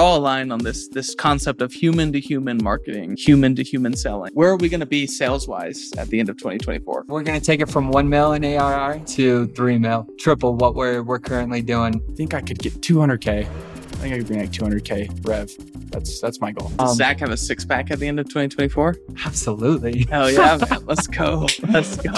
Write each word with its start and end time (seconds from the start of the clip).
all 0.00 0.16
aligned 0.16 0.50
on 0.50 0.60
this 0.60 0.88
this 0.88 1.14
concept 1.14 1.60
of 1.60 1.72
human 1.72 2.10
to 2.12 2.18
human 2.18 2.58
marketing, 2.62 3.16
human 3.18 3.54
to 3.54 3.62
human 3.62 3.94
selling. 3.94 4.32
Where 4.32 4.48
are 4.48 4.56
we 4.56 4.70
going 4.70 4.80
to 4.80 4.86
be 4.86 5.06
sales 5.06 5.46
wise 5.46 5.92
at 5.98 6.08
the 6.08 6.18
end 6.18 6.30
of 6.30 6.38
2024? 6.38 7.04
We're 7.06 7.22
going 7.22 7.38
to 7.38 7.44
take 7.44 7.60
it 7.60 7.68
from 7.68 7.90
1 7.90 8.08
mil 8.08 8.32
in 8.32 8.42
ARR 8.42 9.00
to 9.00 9.46
3 9.48 9.78
mil, 9.78 10.06
triple 10.18 10.54
what 10.54 10.74
we're, 10.74 11.02
we're 11.02 11.18
currently 11.18 11.60
doing. 11.60 12.02
I 12.10 12.14
think 12.14 12.32
I 12.32 12.40
could 12.40 12.58
get 12.58 12.80
200K. 12.80 13.46
I 14.00 14.04
think 14.04 14.14
I 14.14 14.18
could 14.18 14.26
bring 14.28 14.40
like 14.40 14.50
200K 14.50 15.28
rev. 15.28 15.50
That's 15.90 16.20
that's 16.22 16.40
my 16.40 16.52
goal. 16.52 16.68
Does 16.78 16.90
Um, 16.92 16.94
Zach 16.96 17.20
have 17.20 17.28
a 17.28 17.36
six 17.36 17.66
pack 17.66 17.90
at 17.90 17.98
the 17.98 18.08
end 18.08 18.18
of 18.18 18.26
2024? 18.28 18.96
Absolutely. 19.26 20.06
Hell 20.10 20.30
yeah, 20.30 20.56
man. 20.56 20.80
Let's 20.86 21.06
go. 21.06 21.46
Let's 21.68 21.96
go. 21.96 22.10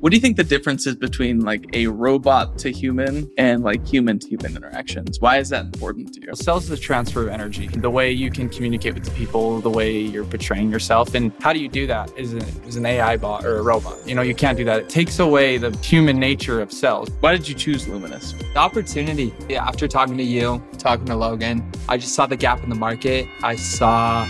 What 0.00 0.10
do 0.10 0.16
you 0.16 0.20
think 0.20 0.36
the 0.36 0.42
difference 0.42 0.88
is 0.88 0.96
between 0.96 1.40
like 1.40 1.66
a 1.72 1.86
robot 1.86 2.58
to 2.58 2.72
human 2.72 3.30
and 3.38 3.62
like 3.62 3.86
human 3.86 4.18
to 4.18 4.28
human 4.28 4.56
interactions? 4.56 5.20
Why 5.20 5.38
is 5.38 5.50
that 5.50 5.66
important 5.66 6.14
to 6.14 6.20
you? 6.22 6.34
Sales 6.34 6.64
is 6.64 6.70
a 6.72 6.76
transfer 6.76 7.22
of 7.22 7.28
energy. 7.28 7.68
The 7.68 7.90
way 7.90 8.10
you 8.10 8.28
can 8.32 8.48
communicate 8.48 8.94
with 8.94 9.04
the 9.04 9.12
people, 9.12 9.60
the 9.60 9.70
way 9.70 9.96
you're 9.96 10.24
portraying 10.24 10.68
yourself, 10.68 11.14
and 11.14 11.30
how 11.40 11.52
do 11.52 11.60
you 11.60 11.68
do 11.68 11.86
that? 11.86 12.10
Is 12.18 12.32
an, 12.32 12.42
is 12.66 12.74
an 12.74 12.86
AI 12.86 13.16
bot 13.18 13.44
or 13.44 13.58
a 13.58 13.62
robot? 13.62 13.96
You 14.04 14.16
know, 14.16 14.22
you 14.22 14.34
can't 14.34 14.58
do 14.58 14.64
that. 14.64 14.80
It 14.80 14.88
takes 14.88 15.20
away 15.20 15.58
the 15.58 15.70
human 15.78 16.18
nature 16.18 16.60
of 16.60 16.72
sales. 16.72 17.08
Why 17.20 17.36
did 17.36 17.48
you 17.48 17.54
choose 17.54 17.86
Luminous? 17.86 18.32
The 18.32 18.56
opportunity, 18.56 19.32
yeah, 19.48 19.64
after 19.64 19.86
talking 19.86 20.16
to 20.16 20.24
you, 20.24 20.60
talking 20.78 21.03
to 21.06 21.16
Logan, 21.16 21.70
I 21.88 21.96
just 21.96 22.14
saw 22.14 22.26
the 22.26 22.36
gap 22.36 22.62
in 22.62 22.68
the 22.68 22.74
market. 22.74 23.28
I 23.42 23.56
saw 23.56 24.26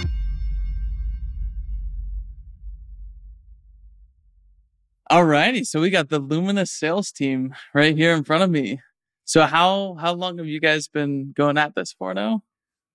Alrighty, 5.11 5.67
so 5.67 5.81
we 5.81 5.91
got 5.91 6.09
the 6.09 6.19
Luminous 6.19 6.71
sales 6.71 7.13
team 7.13 7.55
right 7.75 7.97
here 7.97 8.15
in 8.15 8.25
front 8.25 8.43
of 8.43 8.51
me. 8.51 8.81
So 9.25 9.43
how 9.43 9.97
how 10.01 10.13
long 10.13 10.39
have 10.39 10.47
you 10.47 10.61
guys 10.61 10.89
been 10.89 11.33
going 11.33 11.59
at 11.59 11.75
this 11.75 11.93
for 11.93 12.15
now? 12.15 12.43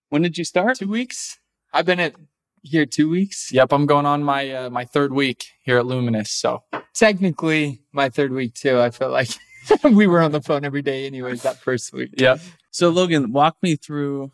When 0.10 0.22
did 0.22 0.38
you 0.38 0.44
start? 0.44 0.78
two 0.78 0.88
weeks. 0.88 1.40
I've 1.72 1.86
been 1.86 2.00
at 2.00 2.16
here 2.64 2.86
two 2.86 3.10
weeks. 3.10 3.52
Yep, 3.52 3.72
I'm 3.72 3.86
going 3.86 4.06
on 4.06 4.24
my 4.24 4.50
uh, 4.52 4.70
my 4.70 4.86
third 4.86 5.14
week 5.14 5.46
here 5.64 5.78
at 5.78 5.86
Luminous. 5.86 6.32
So 6.32 6.64
Technically, 6.94 7.82
my 7.94 8.10
third 8.10 8.34
week 8.34 8.56
too. 8.56 8.80
I 8.80 8.90
feel 8.90 9.10
like 9.12 9.30
we 9.84 10.08
were 10.08 10.22
on 10.22 10.32
the 10.32 10.42
phone 10.42 10.66
every 10.66 10.82
day, 10.82 11.06
anyways. 11.06 11.44
That 11.44 11.58
first 11.58 11.94
week. 11.94 12.10
yeah, 12.18 12.38
So 12.72 12.90
Logan, 12.90 13.32
walk 13.32 13.58
me 13.62 13.76
through 13.76 14.32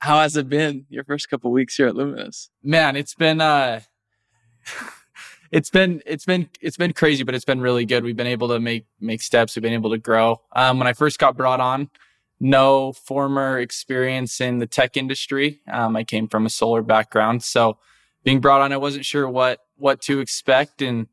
how 0.00 0.18
has 0.18 0.36
it 0.36 0.48
been 0.48 0.86
your 0.88 1.04
first 1.04 1.30
couple 1.30 1.52
weeks 1.52 1.76
here 1.76 1.86
at 1.86 1.94
Luminous? 1.94 2.50
man, 2.62 2.96
it's 2.96 3.14
been 3.14 3.40
uh, 3.40 3.80
it's 5.52 5.70
been 5.70 6.02
it's 6.04 6.24
been 6.24 6.48
it's 6.60 6.76
been 6.76 6.92
crazy, 6.92 7.22
but 7.22 7.34
it's 7.36 7.44
been 7.44 7.60
really 7.60 7.84
good. 7.84 8.02
We've 8.02 8.16
been 8.16 8.26
able 8.26 8.48
to 8.48 8.58
make 8.58 8.86
make 9.00 9.22
steps. 9.22 9.54
We've 9.54 9.62
been 9.62 9.72
able 9.72 9.90
to 9.90 9.98
grow. 9.98 10.40
Um, 10.56 10.78
when 10.78 10.88
I 10.88 10.92
first 10.92 11.20
got 11.20 11.36
brought 11.36 11.60
on, 11.60 11.88
no 12.40 12.92
former 12.92 13.60
experience 13.60 14.40
in 14.40 14.58
the 14.58 14.66
tech 14.66 14.96
industry. 14.96 15.60
Um, 15.70 15.94
I 15.94 16.02
came 16.02 16.26
from 16.26 16.46
a 16.46 16.50
solar 16.50 16.82
background, 16.82 17.44
so 17.44 17.78
being 18.24 18.40
brought 18.40 18.60
on, 18.60 18.72
I 18.72 18.78
wasn't 18.78 19.04
sure 19.04 19.28
what 19.28 19.60
what 19.76 20.00
to 20.02 20.18
expect. 20.18 20.82
And 20.82 21.06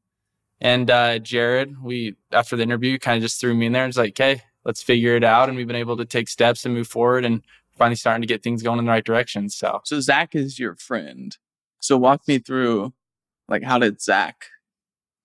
and 0.59 0.89
uh, 0.89 1.19
Jared, 1.19 1.81
we 1.83 2.15
after 2.31 2.55
the 2.55 2.63
interview, 2.63 2.97
kind 2.97 3.17
of 3.17 3.21
just 3.21 3.39
threw 3.39 3.53
me 3.53 3.67
in 3.67 3.73
there 3.73 3.83
and 3.83 3.89
was 3.89 3.97
like, 3.97 4.19
"Okay, 4.19 4.41
let's 4.65 4.83
figure 4.83 5.15
it 5.15 5.23
out." 5.23 5.49
And 5.49 5.57
we've 5.57 5.67
been 5.67 5.75
able 5.75 5.97
to 5.97 6.05
take 6.05 6.27
steps 6.27 6.65
and 6.65 6.73
move 6.73 6.87
forward, 6.87 7.25
and 7.25 7.43
finally 7.77 7.95
starting 7.95 8.21
to 8.21 8.27
get 8.27 8.43
things 8.43 8.61
going 8.61 8.79
in 8.79 8.85
the 8.85 8.91
right 8.91 9.05
direction. 9.05 9.49
So 9.49 9.81
So 9.85 9.99
Zach 10.01 10.35
is 10.35 10.59
your 10.59 10.75
friend. 10.75 11.35
So 11.79 11.97
walk 11.97 12.27
me 12.27 12.39
through 12.39 12.93
like 13.47 13.63
how 13.63 13.79
did 13.79 14.01
Zach 14.01 14.45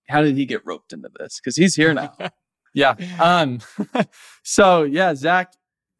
how 0.08 0.22
did 0.22 0.36
he 0.36 0.44
get 0.44 0.64
roped 0.64 0.92
into 0.92 1.10
this? 1.18 1.40
Because 1.40 1.56
he's 1.56 1.74
here 1.74 1.94
now. 1.94 2.14
yeah. 2.74 2.94
Um. 3.20 3.60
so 4.42 4.82
yeah, 4.82 5.14
Zach, 5.14 5.52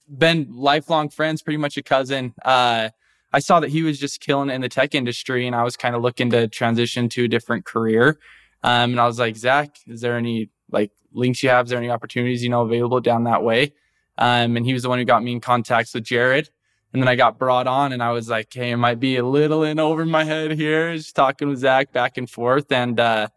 been 0.08 0.48
lifelong 0.50 1.08
friends, 1.08 1.42
pretty 1.42 1.56
much 1.56 1.76
a 1.76 1.82
cousin. 1.82 2.34
Uh, 2.44 2.91
I 3.32 3.38
saw 3.41 3.60
that 3.60 3.70
he 3.70 3.82
was 3.82 3.98
just 3.98 4.20
killing 4.20 4.50
it 4.50 4.54
in 4.54 4.60
the 4.60 4.69
tech 4.69 4.94
industry, 4.94 5.46
and 5.46 5.56
I 5.56 5.64
was 5.64 5.76
kind 5.76 5.96
of 5.96 6.02
looking 6.02 6.30
to 6.30 6.48
transition 6.48 7.08
to 7.10 7.24
a 7.24 7.28
different 7.28 7.64
career. 7.64 8.19
Um, 8.62 8.92
and 8.92 9.00
I 9.00 9.06
was 9.06 9.19
like, 9.19 9.36
Zach, 9.36 9.76
is 9.86 10.00
there 10.00 10.16
any 10.16 10.50
like 10.70 10.91
links 11.12 11.42
you 11.42 11.48
have? 11.50 11.66
Is 11.66 11.70
there 11.70 11.78
any 11.78 11.91
opportunities 11.91 12.42
you 12.42 12.48
know 12.48 12.62
available 12.62 13.00
down 13.00 13.25
that 13.25 13.42
way? 13.42 13.72
Um, 14.16 14.56
and 14.56 14.64
he 14.64 14.72
was 14.72 14.82
the 14.84 14.88
one 14.88 14.98
who 14.98 15.04
got 15.04 15.22
me 15.22 15.32
in 15.32 15.41
contact 15.41 15.91
with 15.94 16.04
Jared. 16.04 16.50
And 16.92 17.02
then 17.02 17.08
I 17.08 17.16
got 17.16 17.41
brought 17.41 17.66
on, 17.66 17.92
and 17.92 18.00
I 18.00 18.12
was 18.12 18.28
like, 18.30 18.54
hey, 18.54 18.70
it 18.70 18.76
might 18.76 19.00
be 19.00 19.16
a 19.16 19.26
little 19.26 19.64
in 19.64 19.80
over 19.80 20.06
my 20.06 20.22
head 20.22 20.53
here, 20.53 20.97
just 20.97 21.16
talking 21.16 21.48
with 21.48 21.58
Zach 21.58 21.92
back 21.92 22.16
and 22.16 22.30
forth. 22.30 22.70
And 22.70 23.00
uh, 23.00 23.28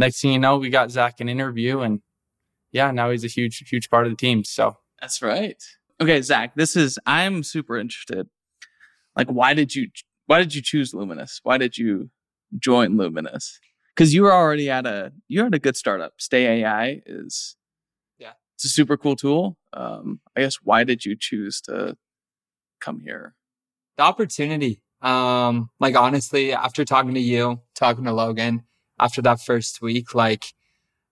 next 0.00 0.20
thing 0.20 0.32
you 0.32 0.40
know, 0.40 0.58
we 0.58 0.68
got 0.68 0.90
Zach 0.90 1.20
an 1.20 1.28
interview, 1.28 1.80
and 1.80 2.00
yeah, 2.72 2.90
now 2.90 3.10
he's 3.10 3.24
a 3.24 3.28
huge, 3.28 3.62
huge 3.70 3.88
part 3.88 4.06
of 4.06 4.12
the 4.12 4.16
team. 4.16 4.42
So 4.42 4.78
That's 5.00 5.22
right. 5.22 5.62
Okay, 6.00 6.20
Zach, 6.22 6.56
this 6.56 6.74
is 6.74 6.98
I'm 7.06 7.44
super 7.44 7.78
interested. 7.78 8.28
Like 9.16 9.28
why 9.28 9.54
did 9.54 9.76
you 9.76 9.88
why 10.26 10.38
did 10.38 10.54
you 10.54 10.62
choose 10.62 10.92
Luminous? 10.92 11.40
Why 11.44 11.56
did 11.56 11.78
you 11.78 12.10
join 12.58 12.96
Luminous? 12.96 13.60
Because 13.94 14.12
you 14.12 14.22
were 14.22 14.32
already 14.32 14.70
at 14.70 14.86
a 14.86 15.12
you're 15.28 15.46
at 15.46 15.54
a 15.54 15.58
good 15.58 15.76
startup. 15.76 16.14
Stay 16.18 16.62
AI 16.62 17.02
is 17.06 17.56
Yeah. 18.18 18.32
It's 18.56 18.64
a 18.64 18.68
super 18.68 18.96
cool 18.96 19.16
tool. 19.16 19.56
Um, 19.72 20.20
I 20.36 20.40
guess 20.40 20.56
why 20.62 20.84
did 20.84 21.04
you 21.04 21.16
choose 21.18 21.60
to 21.62 21.96
come 22.80 23.00
here? 23.00 23.34
the 23.96 24.02
opportunity. 24.02 24.80
Um, 25.02 25.70
like 25.80 25.96
honestly, 25.96 26.52
after 26.52 26.84
talking 26.84 27.14
to 27.14 27.20
you, 27.20 27.60
talking 27.74 28.04
to 28.04 28.12
Logan, 28.12 28.64
after 28.98 29.20
that 29.22 29.40
first 29.40 29.82
week, 29.82 30.14
like 30.14 30.46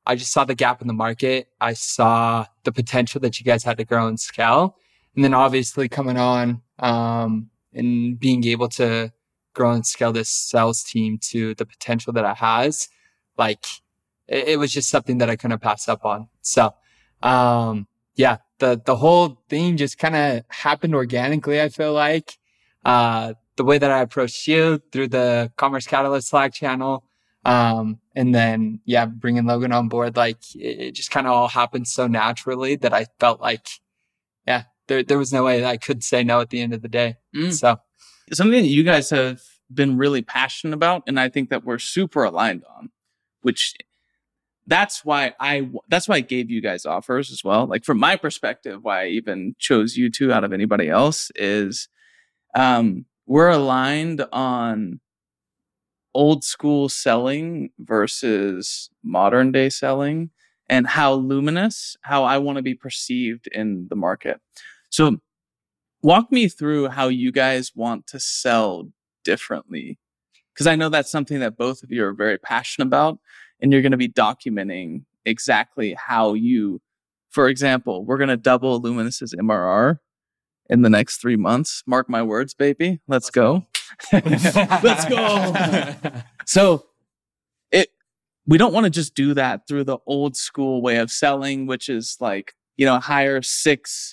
I 0.06 0.16
just 0.16 0.32
saw 0.32 0.44
the 0.44 0.54
gap 0.54 0.81
in 0.81 0.88
the 0.88 0.94
market. 0.94 1.49
I 1.60 1.75
saw 1.75 2.47
the 2.64 2.72
potential 2.72 3.20
that 3.20 3.38
you 3.38 3.44
guys 3.44 3.64
had 3.64 3.78
to 3.78 3.84
grow 3.84 4.06
and 4.06 4.19
scale. 4.19 4.76
And 5.14 5.22
then 5.22 5.34
obviously 5.34 5.88
coming 5.88 6.16
on, 6.16 6.62
um, 6.78 7.50
and 7.75 8.19
being 8.19 8.44
able 8.44 8.69
to 8.70 9.12
grow 9.55 9.73
and 9.73 9.87
scale 9.87 10.13
this 10.13 10.29
sales 10.29 10.83
team 10.83 11.19
to 11.31 11.55
the 11.55 11.67
potential 11.67 12.13
that 12.13 12.25
it 12.25 12.37
has, 12.37 12.89
like 13.37 13.65
it, 14.29 14.49
it 14.49 14.59
was 14.59 14.73
just 14.73 14.89
something 14.89 15.19
that 15.19 15.31
I 15.31 15.37
couldn't 15.37 15.61
pass 15.61 15.89
up 15.89 16.05
on. 16.05 16.29
So, 16.41 16.75
um, 17.23 17.87
yeah, 18.15 18.39
the, 18.59 18.81
the 18.85 18.97
whole 18.97 19.43
thing 19.49 19.77
just 19.77 19.99
kind 19.99 20.17
of 20.17 20.45
happened 20.49 20.95
organically. 20.95 21.61
I 21.61 21.69
feel 21.69 21.93
like, 21.93 22.39
uh, 22.85 23.35
the 23.57 23.65
way 23.65 23.79
that 23.79 23.91
I 23.91 24.01
approached 24.01 24.49
you 24.49 24.81
through 24.93 25.09
the 25.09 25.53
Commerce 25.57 25.87
Catalyst 25.87 26.29
Slack 26.29 26.55
channel. 26.55 27.05
Um, 27.45 27.99
and 28.15 28.33
then, 28.35 28.81
yeah, 28.85 29.05
bringing 29.07 29.47
Logan 29.47 29.73
on 29.73 29.89
board, 29.89 30.17
like 30.17 30.39
it, 30.55 30.81
it 30.81 30.93
just 30.93 31.11
kind 31.11 31.27
of 31.27 31.33
all 31.33 31.49
happened 31.49 31.89
so 31.89 32.07
naturally 32.07 32.77
that 32.77 32.95
I 32.95 33.07
felt 33.19 33.41
like, 33.41 33.67
yeah, 34.47 34.65
there, 34.87 35.03
there 35.03 35.19
was 35.19 35.33
no 35.33 35.43
way 35.43 35.61
that 35.61 35.69
I 35.69 35.77
could 35.77 36.05
say 36.05 36.23
no 36.23 36.41
at 36.41 36.51
the 36.51 36.61
end 36.61 36.73
of 36.73 36.83
the 36.83 36.89
day. 36.89 37.17
Mm. 37.37 37.53
So, 37.53 37.79
something 38.33 38.62
that 38.62 38.69
you 38.69 38.83
guys 38.83 39.10
have 39.10 39.41
been 39.72 39.97
really 39.97 40.22
passionate 40.22 40.75
about 40.75 41.03
and 41.06 41.19
i 41.19 41.28
think 41.28 41.49
that 41.50 41.65
we're 41.65 41.78
super 41.78 42.25
aligned 42.25 42.62
on 42.77 42.91
which 43.43 43.75
that's 44.66 45.05
why 45.05 45.34
i 45.41 45.69
that's 45.88 46.09
why 46.09 46.16
i 46.16 46.21
gave 46.21 46.50
you 46.50 46.61
guys 46.61 46.87
offers 46.87 47.31
as 47.31 47.43
well. 47.43 47.66
Like 47.66 47.84
from 47.84 47.99
my 47.99 48.16
perspective 48.16 48.82
why 48.82 49.03
i 49.03 49.06
even 49.06 49.55
chose 49.59 49.97
you 49.97 50.11
two 50.11 50.32
out 50.32 50.44
of 50.44 50.53
anybody 50.53 50.88
else 50.88 51.31
is 51.34 51.88
um 52.55 53.05
we're 53.27 53.50
aligned 53.50 54.25
on 54.32 55.00
old 56.15 56.44
school 56.44 56.88
selling 56.88 57.71
versus 57.78 58.91
modern 59.03 59.50
day 59.50 59.69
selling 59.69 60.31
and 60.69 60.87
how 60.87 61.15
luminous 61.15 61.97
how 62.03 62.25
i 62.25 62.38
want 62.38 62.56
to 62.56 62.62
be 62.62 62.75
perceived 62.75 63.49
in 63.49 63.87
the 63.88 63.97
market. 63.97 64.41
So 64.91 65.19
walk 66.03 66.31
me 66.33 66.49
through 66.49 66.89
how 66.89 67.09
you 67.09 67.33
guys 67.33 67.73
want 67.75 68.07
to 68.07 68.21
sell 68.21 68.89
differently 69.25 69.99
because 70.55 70.67
i 70.67 70.77
know 70.77 70.89
that's 70.89 71.11
something 71.11 71.41
that 71.41 71.57
both 71.57 71.83
of 71.83 71.91
you 71.91 72.05
are 72.05 72.13
very 72.13 72.39
passionate 72.39 72.87
about 72.87 73.19
and 73.61 73.73
you're 73.73 73.83
going 73.83 73.93
to 73.93 73.99
be 73.99 74.09
documenting 74.09 75.05
exactly 75.25 75.95
how 75.95 76.35
you 76.35 76.81
for 77.31 77.49
example 77.49 78.05
we're 78.05 78.19
going 78.19 78.29
to 78.29 78.37
double 78.37 78.81
luminous's 78.81 79.35
mrr 79.35 79.99
in 80.73 80.81
the 80.81 80.91
next 80.91 81.19
three 81.19 81.37
months. 81.37 81.83
Mark 81.87 82.09
my 82.09 82.23
words 82.23 82.55
baby. 82.55 83.01
Let's, 83.07 83.31
go. 83.31 83.67
let's 84.12 85.05
go. 85.05 86.23
So 86.47 86.87
it 87.71 87.91
we 88.47 88.59
don't 88.59 88.73
want 88.73 88.85
to 88.85 88.91
just 88.91 89.15
do 89.15 89.35
that 89.35 89.69
through 89.69 89.85
the 89.85 89.99
old 90.06 90.35
school 90.37 90.82
way 90.82 90.97
of 90.97 91.11
selling 91.11 91.67
which 91.67 91.88
is 91.88 92.17
like 92.21 92.55
you 92.76 92.87
know 92.87 92.99
hire 92.99 93.43
six 93.43 94.12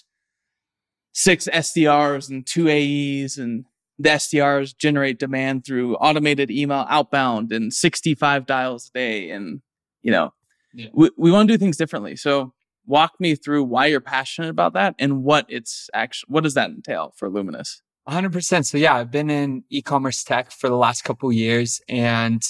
six 1.19 1.49
SDRs 1.51 2.29
and 2.29 2.47
two 2.47 2.69
AEs 2.69 3.37
and 3.37 3.65
the 3.97 4.07
SDRs 4.07 4.77
generate 4.77 5.19
demand 5.19 5.65
through 5.65 5.95
automated 5.97 6.49
email 6.49 6.85
outbound 6.87 7.51
and 7.51 7.73
65 7.73 8.45
dials 8.45 8.87
a 8.87 8.97
day. 8.97 9.29
And, 9.31 9.61
you 10.01 10.11
know, 10.11 10.31
Yeah. 10.73 10.87
we, 10.93 11.09
we 11.17 11.29
want 11.29 11.49
to 11.49 11.53
do 11.53 11.57
things 11.57 11.75
differently. 11.75 12.15
So 12.15 12.53
walk 12.85 13.19
me 13.19 13.35
through 13.35 13.65
why 13.65 13.87
you're 13.87 13.99
passionate 13.99 14.47
about 14.49 14.71
that 14.75 14.95
and 14.97 15.21
what 15.25 15.45
it's 15.49 15.89
actually, 15.93 16.27
what 16.29 16.45
does 16.45 16.53
that 16.53 16.69
entail 16.69 17.13
for 17.17 17.29
Luminous? 17.29 17.81
100%. 18.07 18.65
So 18.65 18.77
yeah, 18.77 18.95
I've 18.95 19.11
been 19.11 19.29
in 19.29 19.65
e-commerce 19.69 20.23
tech 20.23 20.51
for 20.51 20.69
the 20.69 20.77
last 20.77 21.03
couple 21.03 21.29
years 21.33 21.81
and 21.89 22.41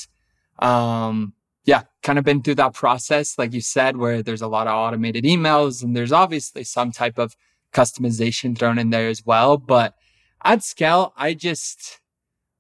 um 0.60 1.34
yeah, 1.66 1.84
kind 2.04 2.18
of 2.20 2.26
been 2.26 2.42
through 2.44 2.56
that 2.56 2.74
process 2.74 3.38
like 3.40 3.54
you 3.54 3.62
said 3.62 3.98
where 3.98 4.22
there's 4.22 4.42
a 4.44 4.48
lot 4.48 4.68
of 4.68 4.74
automated 4.74 5.24
emails 5.24 5.84
and 5.84 5.96
there's 5.96 6.12
obviously 6.12 6.64
some 6.64 6.92
type 6.92 7.18
of 7.18 7.36
customization 7.74 8.58
thrown 8.58 8.80
in 8.80 8.90
there 8.90 9.10
as 9.10 9.26
well, 9.26 9.58
but 9.58 9.96
at 10.44 10.64
scale, 10.64 11.14
I 11.18 11.34
just, 11.34 12.00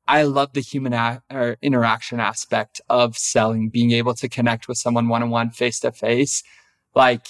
I 0.08 0.24
love 0.24 0.54
the 0.54 0.62
human 0.62 0.94
a- 0.94 1.22
or 1.32 1.58
interaction 1.62 2.20
aspect 2.20 2.82
of 2.90 3.18
selling, 3.18 3.70
being 3.70 3.92
able 3.92 4.14
to 4.16 4.28
connect 4.28 4.68
with 4.68 4.78
someone 4.78 5.08
one 5.08 5.24
on 5.24 5.30
one, 5.30 5.50
face 5.52 5.80
to 5.82 5.92
face. 5.92 6.44
Like 6.96 7.26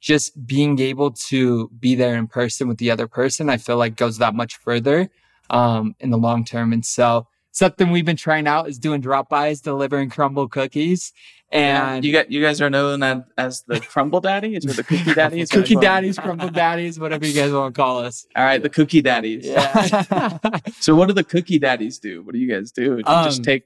just 0.00 0.46
being 0.46 0.78
able 0.80 1.12
to 1.12 1.68
be 1.80 1.94
there 1.94 2.16
in 2.16 2.26
person 2.26 2.68
with 2.68 2.78
the 2.78 2.90
other 2.90 3.08
person, 3.08 3.48
I 3.48 3.56
feel 3.56 3.78
like 3.78 3.96
goes 3.96 4.18
that 4.18 4.34
much 4.34 4.56
further 4.56 5.08
um, 5.48 5.94
in 6.00 6.10
the 6.10 6.18
long 6.18 6.44
term. 6.44 6.72
And 6.72 6.84
so 6.84 7.26
something 7.54 7.90
we've 7.90 8.04
been 8.04 8.16
trying 8.16 8.46
out 8.46 8.68
is 8.68 8.78
doing 8.78 9.00
drop 9.00 9.28
bys, 9.30 9.60
delivering 9.60 10.10
Crumbl 10.10 10.50
cookies. 10.50 11.12
And 11.52 12.04
you 12.04 12.10
got 12.12 12.32
you 12.32 12.42
guys 12.42 12.60
are 12.60 12.68
known 12.68 13.02
as, 13.38 13.62
the 13.68 13.76
Crumbl 13.76 14.20
daddies 14.20 14.66
or 14.66 14.72
the 14.72 14.82
cookie 14.82 15.14
daddies. 15.14 15.50
cookie 15.50 15.76
daddies, 15.76 16.18
Crumbl 16.18 16.52
daddies, 16.52 16.98
whatever 16.98 17.24
you 17.24 17.32
guys 17.32 17.52
want 17.52 17.72
to 17.74 17.80
call 17.80 18.00
us. 18.00 18.26
All 18.34 18.44
right, 18.44 18.60
the 18.60 18.68
cookie 18.68 19.00
daddies. 19.00 19.46
Yeah. 19.46 20.38
So 20.80 20.94
what 20.96 21.06
do 21.06 21.14
the 21.14 21.22
cookie 21.24 21.58
daddies 21.60 21.98
do? 21.98 22.22
What 22.22 22.32
do 22.34 22.38
you 22.40 22.52
guys 22.52 22.72
do? 22.72 22.96
Do 22.96 22.96
you 22.96 23.02
Um, 23.06 23.24
just 23.26 23.44
take 23.44 23.62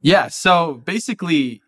Yeah. 0.00 0.28
So 0.28 0.74
basically, 0.84 1.60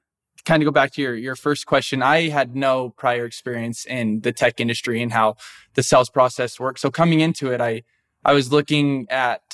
kind 0.46 0.62
of 0.62 0.64
go 0.66 0.70
back 0.70 0.92
to 0.94 1.02
your, 1.02 1.14
your 1.14 1.36
first 1.36 1.66
question. 1.66 2.02
I 2.02 2.28
had 2.30 2.56
no 2.56 2.90
prior 2.90 3.26
experience 3.26 3.84
in 3.84 4.20
the 4.20 4.32
tech 4.32 4.58
industry 4.58 5.02
and 5.02 5.12
how 5.12 5.36
the 5.74 5.82
sales 5.82 6.08
process 6.08 6.58
works. 6.58 6.80
So 6.80 6.90
coming 6.90 7.20
into 7.20 7.50
it, 7.52 7.60
I, 7.60 7.82
I 8.24 8.32
was 8.32 8.50
looking 8.52 9.06
at 9.10 9.45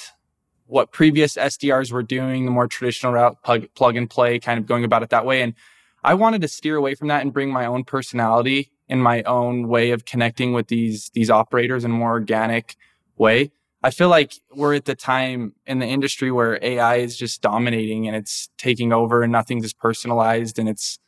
what 0.72 0.90
previous 0.90 1.34
SDRs 1.36 1.92
were 1.92 2.02
doing, 2.02 2.46
the 2.46 2.50
more 2.50 2.66
traditional 2.66 3.12
route, 3.12 3.36
plug, 3.42 3.66
plug 3.74 3.94
and 3.94 4.08
play, 4.08 4.38
kind 4.38 4.58
of 4.58 4.64
going 4.64 4.84
about 4.84 5.02
it 5.02 5.10
that 5.10 5.26
way. 5.26 5.42
And 5.42 5.52
I 6.02 6.14
wanted 6.14 6.40
to 6.40 6.48
steer 6.48 6.76
away 6.76 6.94
from 6.94 7.08
that 7.08 7.20
and 7.20 7.30
bring 7.30 7.52
my 7.52 7.66
own 7.66 7.84
personality 7.84 8.72
and 8.88 9.02
my 9.02 9.22
own 9.24 9.68
way 9.68 9.90
of 9.90 10.06
connecting 10.06 10.54
with 10.54 10.68
these, 10.68 11.10
these 11.12 11.28
operators 11.28 11.84
in 11.84 11.90
a 11.90 11.94
more 11.94 12.12
organic 12.12 12.76
way. 13.18 13.52
I 13.82 13.90
feel 13.90 14.08
like 14.08 14.32
we're 14.50 14.74
at 14.74 14.86
the 14.86 14.94
time 14.94 15.52
in 15.66 15.78
the 15.78 15.86
industry 15.86 16.30
where 16.30 16.58
AI 16.62 16.96
is 16.96 17.18
just 17.18 17.42
dominating 17.42 18.06
and 18.06 18.16
it's 18.16 18.48
taking 18.56 18.94
over 18.94 19.22
and 19.22 19.30
nothing's 19.30 19.66
as 19.66 19.74
personalized 19.74 20.58
and 20.58 20.70
it's 20.70 20.98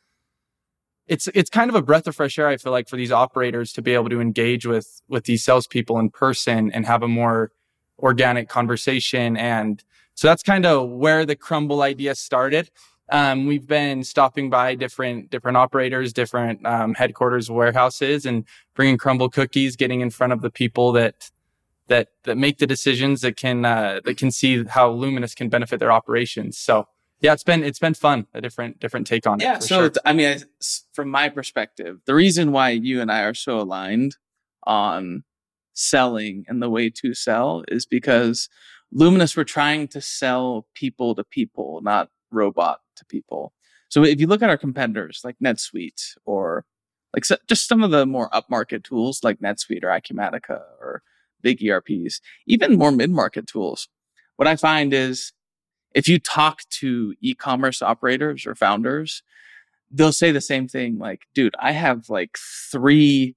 it's 1.07 1.27
it's 1.33 1.49
kind 1.49 1.69
of 1.69 1.75
a 1.75 1.83
breath 1.83 2.07
of 2.07 2.15
fresh 2.15 2.37
air. 2.39 2.47
I 2.47 2.57
feel 2.57 2.71
like 2.71 2.89
for 2.89 2.97
these 2.97 3.11
operators 3.11 3.73
to 3.73 3.81
be 3.81 3.93
able 3.93 4.09
to 4.09 4.21
engage 4.21 4.65
with 4.65 5.01
with 5.07 5.25
these 5.25 5.43
salespeople 5.43 5.99
in 5.99 6.09
person 6.09 6.71
and 6.71 6.85
have 6.85 7.03
a 7.03 7.07
more 7.07 7.51
organic 7.99 8.49
conversation. 8.49 9.37
And 9.37 9.83
so 10.13 10.27
that's 10.27 10.43
kind 10.43 10.65
of 10.65 10.89
where 10.89 11.25
the 11.25 11.35
Crumbl 11.35 11.81
idea 11.81 12.15
started. 12.15 12.69
Um, 13.11 13.45
we've 13.45 13.67
been 13.67 14.03
stopping 14.03 14.49
by 14.49 14.73
different 14.73 15.29
different 15.29 15.57
operators, 15.57 16.11
different 16.11 16.65
um, 16.65 16.95
headquarters, 16.95 17.51
warehouses, 17.51 18.25
and 18.25 18.45
bringing 18.73 18.97
Crumbl 18.97 19.31
cookies, 19.31 19.75
getting 19.75 20.01
in 20.01 20.09
front 20.09 20.33
of 20.33 20.41
the 20.41 20.49
people 20.49 20.91
that 20.93 21.29
that 21.87 22.07
that 22.23 22.35
make 22.35 22.57
the 22.57 22.65
decisions 22.65 23.21
that 23.21 23.37
can 23.37 23.63
uh, 23.63 23.99
that 24.05 24.17
can 24.17 24.31
see 24.31 24.63
how 24.65 24.89
Luminous 24.89 25.35
can 25.35 25.49
benefit 25.49 25.79
their 25.79 25.91
operations. 25.91 26.57
So 26.57 26.87
yeah, 27.21 27.33
it's 27.33 27.43
been 27.43 27.63
it's 27.63 27.77
been 27.77 27.93
fun, 27.93 28.25
a 28.33 28.41
different 28.41 28.79
different 28.79 29.05
take 29.05 29.27
on 29.27 29.39
it. 29.39 29.43
Yeah. 29.43 29.59
So 29.59 29.81
sure. 29.81 29.91
I 30.03 30.13
mean, 30.13 30.39
I- 30.39 30.65
from 30.93 31.09
my 31.09 31.29
perspective, 31.29 31.99
the 32.05 32.15
reason 32.15 32.51
why 32.51 32.69
you 32.69 33.01
and 33.01 33.11
I 33.11 33.21
are 33.21 33.35
so 33.35 33.59
aligned 33.59 34.17
on 34.63 35.24
selling 35.75 36.45
and 36.47 36.61
the 36.61 36.69
way 36.69 36.89
to 36.89 37.13
sell 37.13 37.63
is 37.67 37.85
because 37.85 38.49
Luminous 38.91 39.35
we're 39.35 39.43
trying 39.43 39.87
to 39.89 40.01
sell 40.01 40.65
people 40.73 41.13
to 41.15 41.23
people, 41.23 41.81
not 41.83 42.09
robot 42.31 42.79
to 42.95 43.05
people. 43.05 43.53
So 43.89 44.03
if 44.03 44.19
you 44.19 44.27
look 44.27 44.41
at 44.41 44.49
our 44.49 44.57
competitors 44.57 45.21
like 45.23 45.35
NetSuite 45.43 46.15
or 46.25 46.65
like 47.13 47.23
just 47.47 47.67
some 47.67 47.83
of 47.83 47.91
the 47.91 48.05
more 48.05 48.29
upmarket 48.29 48.83
tools 48.83 49.23
like 49.23 49.39
NetSuite 49.39 49.83
or 49.83 49.87
Acumatica 49.87 50.61
or 50.79 51.01
big 51.41 51.63
ERPs, 51.63 52.21
even 52.47 52.77
more 52.77 52.91
mid-market 52.91 53.47
tools, 53.47 53.87
what 54.37 54.47
I 54.47 54.55
find 54.55 54.93
is 54.93 55.31
if 55.93 56.07
you 56.07 56.19
talk 56.19 56.61
to 56.81 57.15
e-commerce 57.21 57.81
operators 57.81 58.45
or 58.45 58.55
founders, 58.55 59.23
they'll 59.91 60.11
say 60.11 60.31
the 60.31 60.41
same 60.41 60.67
thing 60.67 60.97
like, 60.97 61.21
dude, 61.33 61.55
I 61.59 61.71
have 61.71 62.09
like 62.09 62.37
three 62.71 63.35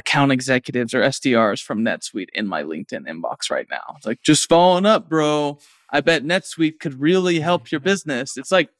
account 0.00 0.32
executives 0.32 0.94
or 0.94 1.02
SDRs 1.02 1.62
from 1.62 1.84
NetSuite 1.84 2.30
in 2.32 2.46
my 2.46 2.62
LinkedIn 2.62 3.06
inbox 3.06 3.50
right 3.50 3.66
now. 3.70 3.94
It's 3.96 4.06
like, 4.06 4.22
just 4.22 4.48
following 4.48 4.86
up, 4.86 5.08
bro. 5.08 5.58
I 5.90 6.00
bet 6.00 6.24
NetSuite 6.24 6.80
could 6.80 7.00
really 7.00 7.40
help 7.40 7.70
your 7.70 7.80
business. 7.80 8.36
It's 8.36 8.50
like, 8.50 8.70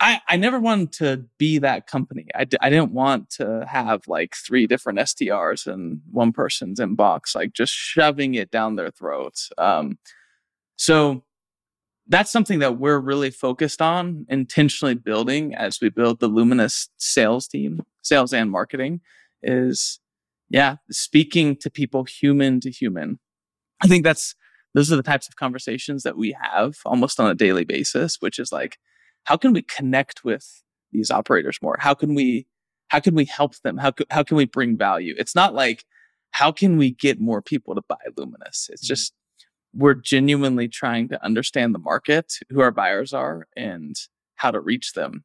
I, 0.00 0.20
I 0.28 0.36
never 0.36 0.60
wanted 0.60 0.92
to 0.94 1.24
be 1.38 1.58
that 1.58 1.86
company. 1.86 2.26
I, 2.34 2.44
d- 2.44 2.56
I 2.60 2.70
didn't 2.70 2.92
want 2.92 3.30
to 3.30 3.64
have 3.68 4.06
like 4.06 4.34
three 4.34 4.66
different 4.66 4.98
SDRs 4.98 5.66
in 5.66 6.00
one 6.10 6.32
person's 6.32 6.80
inbox, 6.80 7.34
like 7.34 7.52
just 7.52 7.72
shoving 7.72 8.34
it 8.34 8.50
down 8.50 8.76
their 8.76 8.90
throats. 8.90 9.50
Um, 9.58 9.98
so 10.76 11.24
that's 12.06 12.30
something 12.30 12.58
that 12.58 12.78
we're 12.78 12.98
really 12.98 13.30
focused 13.30 13.80
on 13.80 14.26
intentionally 14.28 14.94
building 14.94 15.54
as 15.54 15.80
we 15.80 15.88
build 15.88 16.20
the 16.20 16.28
luminous 16.28 16.88
sales 16.98 17.48
team 17.48 17.82
sales 18.02 18.32
and 18.32 18.50
marketing 18.50 19.00
is 19.42 20.00
yeah 20.50 20.76
speaking 20.90 21.56
to 21.56 21.70
people 21.70 22.04
human 22.04 22.60
to 22.60 22.70
human. 22.70 23.18
I 23.82 23.86
think 23.86 24.04
that's 24.04 24.34
those 24.74 24.92
are 24.92 24.96
the 24.96 25.02
types 25.02 25.28
of 25.28 25.36
conversations 25.36 26.02
that 26.02 26.16
we 26.16 26.36
have 26.40 26.76
almost 26.84 27.20
on 27.20 27.30
a 27.30 27.34
daily 27.34 27.64
basis 27.64 28.16
which 28.20 28.38
is 28.38 28.52
like 28.52 28.78
how 29.24 29.36
can 29.36 29.52
we 29.52 29.62
connect 29.62 30.24
with 30.24 30.62
these 30.92 31.10
operators 31.10 31.58
more? 31.60 31.76
How 31.78 31.92
can 31.92 32.14
we 32.14 32.46
how 32.88 33.00
can 33.00 33.14
we 33.14 33.24
help 33.24 33.56
them? 33.62 33.78
How, 33.78 33.92
how 34.10 34.22
can 34.22 34.36
we 34.36 34.44
bring 34.44 34.78
value? 34.78 35.14
It's 35.18 35.34
not 35.34 35.54
like 35.54 35.84
how 36.30 36.52
can 36.52 36.76
we 36.76 36.92
get 36.92 37.20
more 37.20 37.42
people 37.42 37.74
to 37.74 37.82
buy 37.88 37.96
luminous? 38.16 38.68
It's 38.72 38.84
mm-hmm. 38.84 38.88
just 38.88 39.12
we're 39.74 39.94
genuinely 39.94 40.68
trying 40.68 41.08
to 41.08 41.24
understand 41.24 41.74
the 41.74 41.80
market, 41.80 42.34
who 42.50 42.60
our 42.60 42.70
buyers 42.70 43.12
are, 43.12 43.48
and 43.56 43.96
how 44.36 44.52
to 44.52 44.60
reach 44.60 44.92
them. 44.92 45.24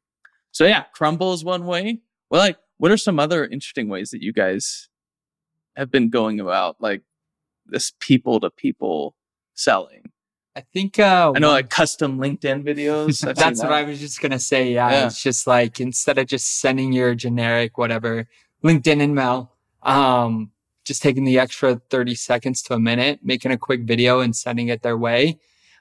So 0.50 0.66
yeah, 0.66 0.84
Crumbl 0.98 1.32
is 1.32 1.44
one 1.44 1.66
way. 1.66 2.00
Well, 2.30 2.40
like, 2.40 2.58
what 2.78 2.90
are 2.90 2.96
some 2.96 3.20
other 3.20 3.44
interesting 3.44 3.88
ways 3.88 4.10
that 4.10 4.22
you 4.22 4.32
guys 4.32 4.88
have 5.76 5.90
been 5.90 6.08
going 6.10 6.40
about 6.40 6.76
like 6.80 7.02
this 7.66 7.92
people 8.00 8.40
to 8.40 8.50
people 8.50 9.14
selling? 9.54 10.10
I 10.56 10.62
think 10.62 10.98
uh, 10.98 11.32
I 11.34 11.38
know 11.38 11.50
like 11.50 11.70
custom 11.70 12.18
LinkedIn 12.18 12.64
videos. 12.64 13.20
That's 13.20 13.62
what. 13.62 13.72
I 13.72 13.84
was 13.84 14.00
just 14.00 14.20
gonna 14.20 14.38
say. 14.38 14.72
Yeah, 14.72 14.90
Yeah. 14.90 15.06
it's 15.06 15.22
just 15.22 15.46
like 15.46 15.80
instead 15.80 16.18
of 16.18 16.26
just 16.26 16.60
sending 16.60 16.92
your 16.92 17.14
generic 17.14 17.78
whatever 17.78 18.26
LinkedIn 18.64 19.00
email, 19.00 19.52
um, 19.82 20.50
just 20.84 21.02
taking 21.02 21.24
the 21.24 21.38
extra 21.38 21.80
thirty 21.88 22.16
seconds 22.16 22.62
to 22.62 22.74
a 22.74 22.80
minute, 22.80 23.20
making 23.22 23.52
a 23.52 23.56
quick 23.58 23.82
video 23.82 24.20
and 24.20 24.34
sending 24.34 24.68
it 24.68 24.82
their 24.82 24.98
way. 24.98 25.38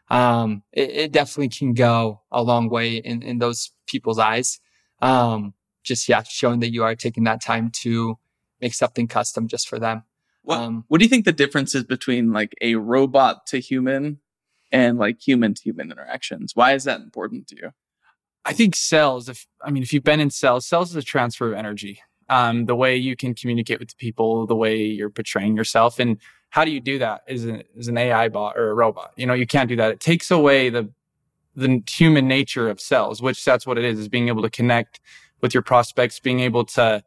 Um, 0.10 0.64
it, 0.72 0.90
it 0.90 1.12
definitely 1.12 1.50
can 1.50 1.74
go 1.74 2.22
a 2.32 2.44
long 2.44 2.70
way 2.70 2.98
in 2.98 3.24
in 3.24 3.40
those 3.40 3.72
people's 3.88 4.20
eyes. 4.20 4.60
Um, 5.02 5.56
just 5.84 6.08
yeah, 6.08 6.22
showing 6.24 6.60
that 6.60 6.72
you 6.72 6.84
are 6.84 6.96
taking 6.96 7.24
that 7.24 7.42
time 7.42 7.72
to 7.82 8.18
make 8.62 8.74
something 8.74 9.08
custom 9.08 9.48
just 9.48 9.68
for 9.68 9.80
them. 9.80 10.04
What, 10.44 10.60
Um, 10.60 10.86
what 10.88 11.00
do 11.00 11.06
you 11.06 11.10
think 11.10 11.26
the 11.26 11.32
difference 11.32 11.76
is 11.76 11.84
between 11.84 12.32
like 12.32 12.56
a 12.62 12.76
robot 12.76 13.46
to 13.48 13.60
human 13.60 14.20
and 14.72 14.98
like 14.98 15.20
human 15.20 15.54
to 15.54 15.62
human 15.62 15.92
interactions? 15.92 16.56
Why 16.56 16.74
is 16.74 16.84
that 16.86 17.02
important 17.02 17.48
to 17.48 17.56
you? 17.56 17.72
I 18.46 18.54
think 18.54 18.76
sales, 18.76 19.30
if 19.30 19.46
I 19.64 19.70
mean, 19.72 19.84
if 19.84 19.94
you've 19.94 20.04
been 20.04 20.20
in 20.20 20.30
sales, 20.30 20.66
sales 20.66 20.92
is 20.92 20.96
a 20.96 21.02
transfer 21.02 21.52
of 21.52 21.54
energy. 21.54 22.02
Um, 22.30 22.66
the 22.66 22.76
way 22.76 22.96
you 22.96 23.16
can 23.16 23.34
communicate 23.34 23.80
with 23.80 23.90
the 23.90 23.96
people, 23.96 24.46
the 24.46 24.56
way 24.56 24.78
you're 24.78 25.10
portraying 25.10 25.56
yourself, 25.56 26.00
and 26.00 26.18
how 26.50 26.64
do 26.64 26.72
you 26.72 26.80
do 26.80 27.00
that 27.00 27.22
as 27.28 27.44
an, 27.46 27.64
as 27.78 27.88
an 27.88 27.98
AI 27.98 28.30
bot 28.30 28.58
or 28.58 28.70
a 28.70 28.74
robot? 28.74 29.14
You 29.18 29.26
know, 29.26 29.34
you 29.34 29.48
can't 29.48 29.68
do 29.68 29.76
that. 29.78 29.92
It 29.92 30.00
takes 30.00 30.32
away 30.32 30.70
the 30.70 30.90
the 31.56 31.84
human 31.90 32.28
nature 32.28 32.70
of 32.70 32.80
sales, 32.80 33.22
which 33.22 33.44
that's 33.44 33.68
what 33.68 33.78
it 33.78 33.84
is: 33.84 34.00
is 34.00 34.08
being 34.08 34.28
able 34.30 34.44
to 34.44 34.50
connect 34.50 35.00
with 35.42 35.54
your 35.54 35.64
prospects, 35.64 36.20
being 36.20 36.40
able 36.40 36.66
to 36.66 37.04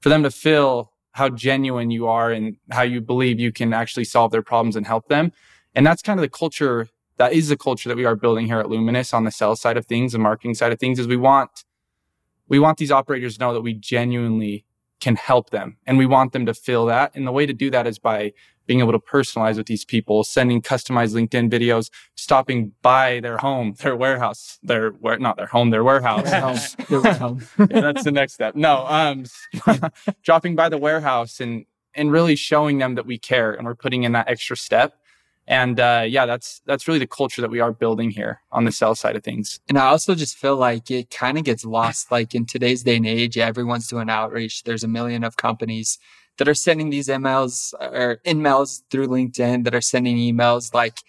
for 0.00 0.08
them 0.08 0.22
to 0.22 0.30
feel 0.30 0.92
how 1.16 1.30
genuine 1.30 1.90
you 1.90 2.06
are 2.06 2.30
and 2.30 2.56
how 2.70 2.82
you 2.82 3.00
believe 3.00 3.40
you 3.40 3.50
can 3.50 3.72
actually 3.72 4.04
solve 4.04 4.30
their 4.30 4.42
problems 4.42 4.76
and 4.76 4.86
help 4.86 5.08
them. 5.08 5.32
And 5.74 5.86
that's 5.86 6.02
kind 6.02 6.20
of 6.20 6.22
the 6.22 6.28
culture 6.28 6.88
that 7.16 7.32
is 7.32 7.48
the 7.48 7.56
culture 7.56 7.88
that 7.88 7.96
we 7.96 8.04
are 8.04 8.14
building 8.14 8.44
here 8.44 8.58
at 8.58 8.68
Luminous 8.68 9.14
on 9.14 9.24
the 9.24 9.30
sales 9.30 9.58
side 9.58 9.78
of 9.78 9.86
things, 9.86 10.12
the 10.12 10.18
marketing 10.18 10.54
side 10.54 10.72
of 10.72 10.78
things, 10.78 10.98
is 10.98 11.06
we 11.06 11.16
want 11.16 11.64
we 12.48 12.58
want 12.58 12.76
these 12.76 12.90
operators 12.90 13.38
to 13.38 13.40
know 13.40 13.54
that 13.54 13.62
we 13.62 13.72
genuinely 13.72 14.66
can 15.00 15.16
help 15.16 15.48
them 15.50 15.78
and 15.86 15.96
we 15.96 16.04
want 16.04 16.32
them 16.32 16.44
to 16.44 16.52
feel 16.52 16.84
that. 16.86 17.12
And 17.14 17.26
the 17.26 17.32
way 17.32 17.46
to 17.46 17.54
do 17.54 17.70
that 17.70 17.86
is 17.86 17.98
by 17.98 18.34
being 18.66 18.80
able 18.80 18.92
to 18.92 18.98
personalize 18.98 19.56
with 19.56 19.66
these 19.66 19.84
people, 19.84 20.24
sending 20.24 20.60
customized 20.60 21.14
LinkedIn 21.14 21.50
videos, 21.50 21.90
stopping 22.16 22.72
by 22.82 23.20
their 23.20 23.38
home, 23.38 23.74
their 23.78 23.96
warehouse, 23.96 24.58
their 24.62 24.90
where 24.90 25.18
not 25.18 25.36
their 25.36 25.46
home, 25.46 25.70
their 25.70 25.84
warehouse. 25.84 26.74
home. 26.88 27.40
yeah, 27.58 27.80
that's 27.80 28.04
the 28.04 28.12
next 28.12 28.34
step. 28.34 28.54
No, 28.54 28.86
um, 28.86 29.24
dropping 30.22 30.56
by 30.56 30.68
the 30.68 30.78
warehouse 30.78 31.40
and 31.40 31.64
and 31.94 32.12
really 32.12 32.36
showing 32.36 32.78
them 32.78 32.94
that 32.94 33.06
we 33.06 33.18
care 33.18 33.52
and 33.52 33.66
we're 33.66 33.74
putting 33.74 34.02
in 34.02 34.12
that 34.12 34.28
extra 34.28 34.56
step. 34.56 34.98
And 35.48 35.78
uh, 35.78 36.04
yeah, 36.06 36.26
that's 36.26 36.60
that's 36.66 36.88
really 36.88 36.98
the 36.98 37.06
culture 37.06 37.40
that 37.40 37.50
we 37.50 37.60
are 37.60 37.72
building 37.72 38.10
here 38.10 38.40
on 38.50 38.64
the 38.64 38.72
sales 38.72 38.98
side 38.98 39.14
of 39.14 39.22
things. 39.22 39.60
And 39.68 39.78
I 39.78 39.86
also 39.86 40.14
just 40.14 40.36
feel 40.36 40.56
like 40.56 40.90
it 40.90 41.10
kind 41.10 41.38
of 41.38 41.44
gets 41.44 41.64
lost. 41.64 42.10
Like 42.10 42.34
in 42.34 42.46
today's 42.46 42.82
day 42.82 42.96
and 42.96 43.06
age, 43.06 43.38
everyone's 43.38 43.86
doing 43.86 44.10
outreach. 44.10 44.64
There's 44.64 44.82
a 44.82 44.88
million 44.88 45.22
of 45.22 45.36
companies 45.36 45.98
that 46.38 46.48
are 46.48 46.54
sending 46.54 46.90
these 46.90 47.08
emails 47.08 47.72
or 47.80 48.20
in-mails 48.24 48.84
through 48.90 49.08
LinkedIn 49.08 49.64
that 49.64 49.74
are 49.74 49.80
sending 49.80 50.16
emails 50.16 50.74
like 50.74 51.00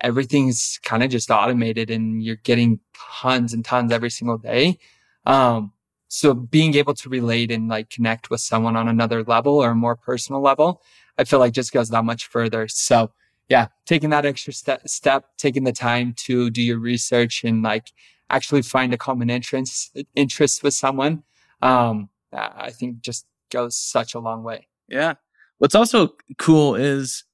everything's 0.00 0.80
kind 0.82 1.02
of 1.02 1.10
just 1.10 1.30
automated 1.30 1.90
and 1.90 2.22
you're 2.22 2.36
getting 2.36 2.80
tons 3.20 3.52
and 3.52 3.64
tons 3.64 3.92
every 3.92 4.10
single 4.10 4.38
day. 4.38 4.78
Um, 5.26 5.72
so 6.08 6.34
being 6.34 6.74
able 6.74 6.94
to 6.94 7.08
relate 7.08 7.50
and 7.50 7.68
like 7.68 7.90
connect 7.90 8.30
with 8.30 8.40
someone 8.40 8.76
on 8.76 8.88
another 8.88 9.22
level 9.22 9.58
or 9.58 9.70
a 9.70 9.74
more 9.74 9.96
personal 9.96 10.40
level, 10.40 10.82
I 11.18 11.24
feel 11.24 11.38
like 11.38 11.52
just 11.52 11.72
goes 11.72 11.90
that 11.90 12.04
much 12.04 12.26
further. 12.26 12.66
So 12.68 13.12
yeah, 13.48 13.66
taking 13.84 14.10
that 14.10 14.24
extra 14.24 14.52
step, 14.52 14.88
step, 14.88 15.26
taking 15.36 15.64
the 15.64 15.72
time 15.72 16.14
to 16.18 16.50
do 16.50 16.62
your 16.62 16.78
research 16.78 17.44
and 17.44 17.62
like 17.62 17.92
actually 18.30 18.62
find 18.62 18.94
a 18.94 18.98
common 18.98 19.28
interest, 19.28 19.96
interest 20.14 20.62
with 20.62 20.72
someone. 20.72 21.24
Um, 21.60 22.08
I 22.32 22.70
think 22.70 23.02
just 23.02 23.26
goes 23.50 23.76
such 23.76 24.14
a 24.14 24.20
long 24.20 24.42
way. 24.42 24.69
Yeah. 24.90 25.14
What's 25.58 25.74
also 25.74 26.14
cool 26.38 26.74
is 26.74 27.24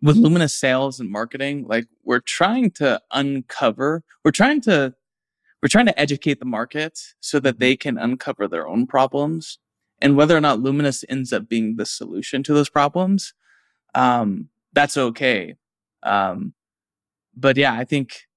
with 0.00 0.16
Luminous 0.16 0.54
sales 0.54 1.00
and 1.00 1.10
marketing, 1.10 1.66
like 1.66 1.86
we're 2.04 2.20
trying 2.20 2.70
to 2.72 3.00
uncover, 3.10 4.04
we're 4.24 4.30
trying 4.30 4.60
to 4.62 4.94
we're 5.62 5.68
trying 5.68 5.86
to 5.86 6.00
educate 6.00 6.38
the 6.38 6.46
market 6.46 7.00
so 7.18 7.40
that 7.40 7.58
they 7.58 7.76
can 7.76 7.98
uncover 7.98 8.46
their 8.46 8.68
own 8.68 8.86
problems 8.86 9.58
and 10.00 10.16
whether 10.16 10.36
or 10.36 10.40
not 10.40 10.60
Luminous 10.60 11.04
ends 11.08 11.32
up 11.32 11.48
being 11.48 11.74
the 11.76 11.86
solution 11.86 12.44
to 12.44 12.54
those 12.54 12.68
problems. 12.68 13.34
Um, 13.94 14.50
that's 14.72 14.96
okay. 14.96 15.56
Um, 16.04 16.54
but 17.36 17.56
yeah, 17.56 17.74
I 17.74 17.84
think 17.84 18.28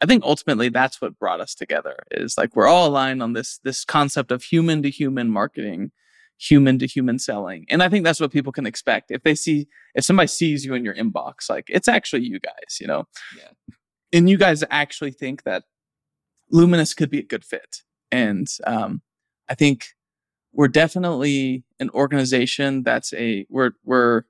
I 0.00 0.06
think 0.06 0.24
ultimately 0.24 0.70
that's 0.70 1.00
what 1.02 1.18
brought 1.18 1.40
us 1.40 1.54
together 1.54 1.96
is 2.10 2.38
like 2.38 2.56
we're 2.56 2.66
all 2.68 2.88
aligned 2.88 3.22
on 3.22 3.34
this 3.34 3.58
this 3.58 3.84
concept 3.84 4.32
of 4.32 4.44
human 4.44 4.82
to 4.82 4.90
human 4.90 5.30
marketing 5.30 5.92
human 6.40 6.78
to 6.78 6.86
human 6.86 7.18
selling. 7.18 7.66
And 7.68 7.82
I 7.82 7.88
think 7.90 8.04
that's 8.04 8.18
what 8.18 8.32
people 8.32 8.50
can 8.50 8.66
expect. 8.66 9.10
If 9.10 9.22
they 9.22 9.34
see, 9.34 9.68
if 9.94 10.04
somebody 10.04 10.26
sees 10.26 10.64
you 10.64 10.74
in 10.74 10.84
your 10.84 10.94
inbox, 10.94 11.50
like 11.50 11.66
it's 11.68 11.86
actually 11.86 12.22
you 12.22 12.40
guys, 12.40 12.78
you 12.80 12.86
know? 12.86 13.04
Yeah. 13.36 13.74
And 14.12 14.28
you 14.28 14.38
guys 14.38 14.64
actually 14.70 15.10
think 15.10 15.42
that 15.42 15.64
Luminous 16.50 16.94
could 16.94 17.10
be 17.10 17.18
a 17.18 17.24
good 17.24 17.44
fit. 17.44 17.82
And 18.10 18.48
um, 18.66 19.02
I 19.48 19.54
think 19.54 19.88
we're 20.52 20.68
definitely 20.68 21.64
an 21.78 21.90
organization 21.90 22.82
that's 22.82 23.12
a, 23.12 23.46
we're, 23.50 23.72
we're, 23.84 24.22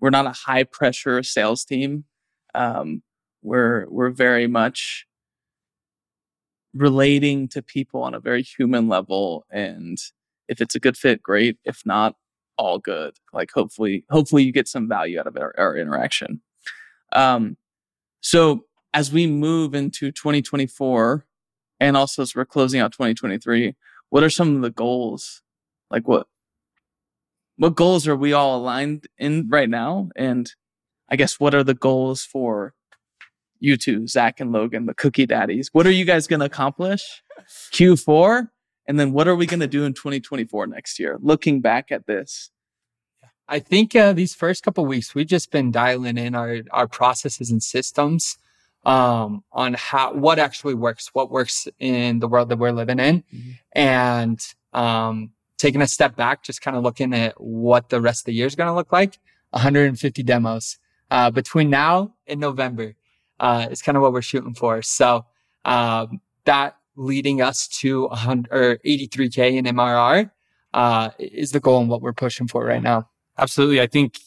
we're 0.00 0.10
not 0.10 0.26
a 0.26 0.30
high 0.46 0.62
pressure 0.62 1.22
sales 1.24 1.64
team. 1.64 2.04
Um, 2.54 3.02
we're, 3.42 3.86
we're 3.90 4.10
very 4.10 4.46
much 4.46 5.06
relating 6.72 7.48
to 7.48 7.62
people 7.62 8.02
on 8.02 8.14
a 8.14 8.20
very 8.20 8.42
human 8.42 8.88
level 8.88 9.44
and 9.50 9.98
if 10.48 10.60
it's 10.60 10.74
a 10.74 10.80
good 10.80 10.96
fit, 10.96 11.22
great. 11.22 11.58
If 11.64 11.82
not, 11.84 12.16
all 12.56 12.78
good. 12.78 13.14
Like 13.32 13.50
hopefully, 13.52 14.04
hopefully 14.10 14.42
you 14.42 14.52
get 14.52 14.68
some 14.68 14.88
value 14.88 15.20
out 15.20 15.26
of 15.26 15.36
our, 15.36 15.54
our 15.56 15.76
interaction. 15.76 16.42
Um, 17.12 17.56
so 18.20 18.64
as 18.92 19.12
we 19.12 19.26
move 19.26 19.74
into 19.74 20.10
2024 20.10 21.24
and 21.80 21.96
also 21.96 22.22
as 22.22 22.34
we're 22.34 22.44
closing 22.44 22.80
out 22.80 22.92
2023, 22.92 23.74
what 24.10 24.24
are 24.24 24.30
some 24.30 24.56
of 24.56 24.62
the 24.62 24.70
goals? 24.70 25.42
Like 25.90 26.08
what, 26.08 26.26
what 27.56 27.76
goals 27.76 28.06
are 28.08 28.16
we 28.16 28.32
all 28.32 28.56
aligned 28.58 29.06
in 29.18 29.48
right 29.48 29.68
now? 29.68 30.08
And 30.16 30.52
I 31.08 31.16
guess 31.16 31.38
what 31.38 31.54
are 31.54 31.64
the 31.64 31.74
goals 31.74 32.24
for 32.24 32.74
you 33.60 33.76
two, 33.76 34.06
Zach 34.06 34.40
and 34.40 34.52
Logan, 34.52 34.86
the 34.86 34.94
cookie 34.94 35.26
daddies? 35.26 35.70
What 35.72 35.86
are 35.86 35.92
you 35.92 36.04
guys 36.04 36.26
going 36.26 36.40
to 36.40 36.46
accomplish? 36.46 37.22
Q4 37.72 38.48
and 38.88 38.98
then 38.98 39.12
what 39.12 39.28
are 39.28 39.36
we 39.36 39.46
going 39.46 39.60
to 39.60 39.68
do 39.68 39.84
in 39.84 39.92
2024 39.92 40.66
next 40.66 40.98
year? 40.98 41.18
Looking 41.20 41.60
back 41.60 41.92
at 41.92 42.06
this. 42.06 42.50
I 43.46 43.58
think 43.60 43.94
uh, 43.94 44.14
these 44.14 44.34
first 44.34 44.62
couple 44.62 44.84
weeks 44.86 45.14
we've 45.14 45.26
just 45.26 45.50
been 45.50 45.70
dialing 45.70 46.18
in 46.18 46.34
our 46.34 46.58
our 46.70 46.88
processes 46.88 47.50
and 47.50 47.62
systems 47.62 48.38
um, 48.84 49.44
on 49.52 49.74
how 49.74 50.14
what 50.14 50.38
actually 50.38 50.74
works, 50.74 51.10
what 51.12 51.30
works 51.30 51.68
in 51.78 52.18
the 52.18 52.28
world 52.28 52.48
that 52.48 52.58
we're 52.58 52.72
living 52.72 52.98
in, 52.98 53.22
mm-hmm. 53.22 53.50
and 53.72 54.40
um, 54.72 55.30
taking 55.58 55.82
a 55.82 55.86
step 55.86 56.16
back, 56.16 56.42
just 56.42 56.62
kind 56.62 56.76
of 56.76 56.82
looking 56.82 57.14
at 57.14 57.38
what 57.40 57.90
the 57.90 58.00
rest 58.00 58.22
of 58.22 58.24
the 58.26 58.34
year 58.34 58.46
is 58.46 58.54
going 58.54 58.68
to 58.68 58.74
look 58.74 58.92
like. 58.92 59.18
150 59.50 60.22
demos 60.22 60.78
uh, 61.10 61.30
between 61.30 61.70
now 61.70 62.14
and 62.26 62.40
November 62.40 62.94
uh, 63.40 63.66
is 63.70 63.82
kind 63.82 63.96
of 63.96 64.02
what 64.02 64.12
we're 64.12 64.22
shooting 64.22 64.54
for. 64.54 64.82
So 64.82 65.26
um, 65.64 66.20
that 66.44 66.77
leading 66.98 67.40
us 67.40 67.68
to 67.68 68.08
100 68.08 68.48
or 68.52 68.78
83k 68.84 69.54
in 69.54 69.64
MRR 69.64 70.30
uh, 70.74 71.10
is 71.18 71.52
the 71.52 71.60
goal 71.60 71.80
and 71.80 71.88
what 71.88 72.02
we're 72.02 72.12
pushing 72.12 72.48
for 72.48 72.64
right 72.64 72.82
now. 72.82 73.08
Absolutely, 73.38 73.80
I 73.80 73.86
think 73.86 74.18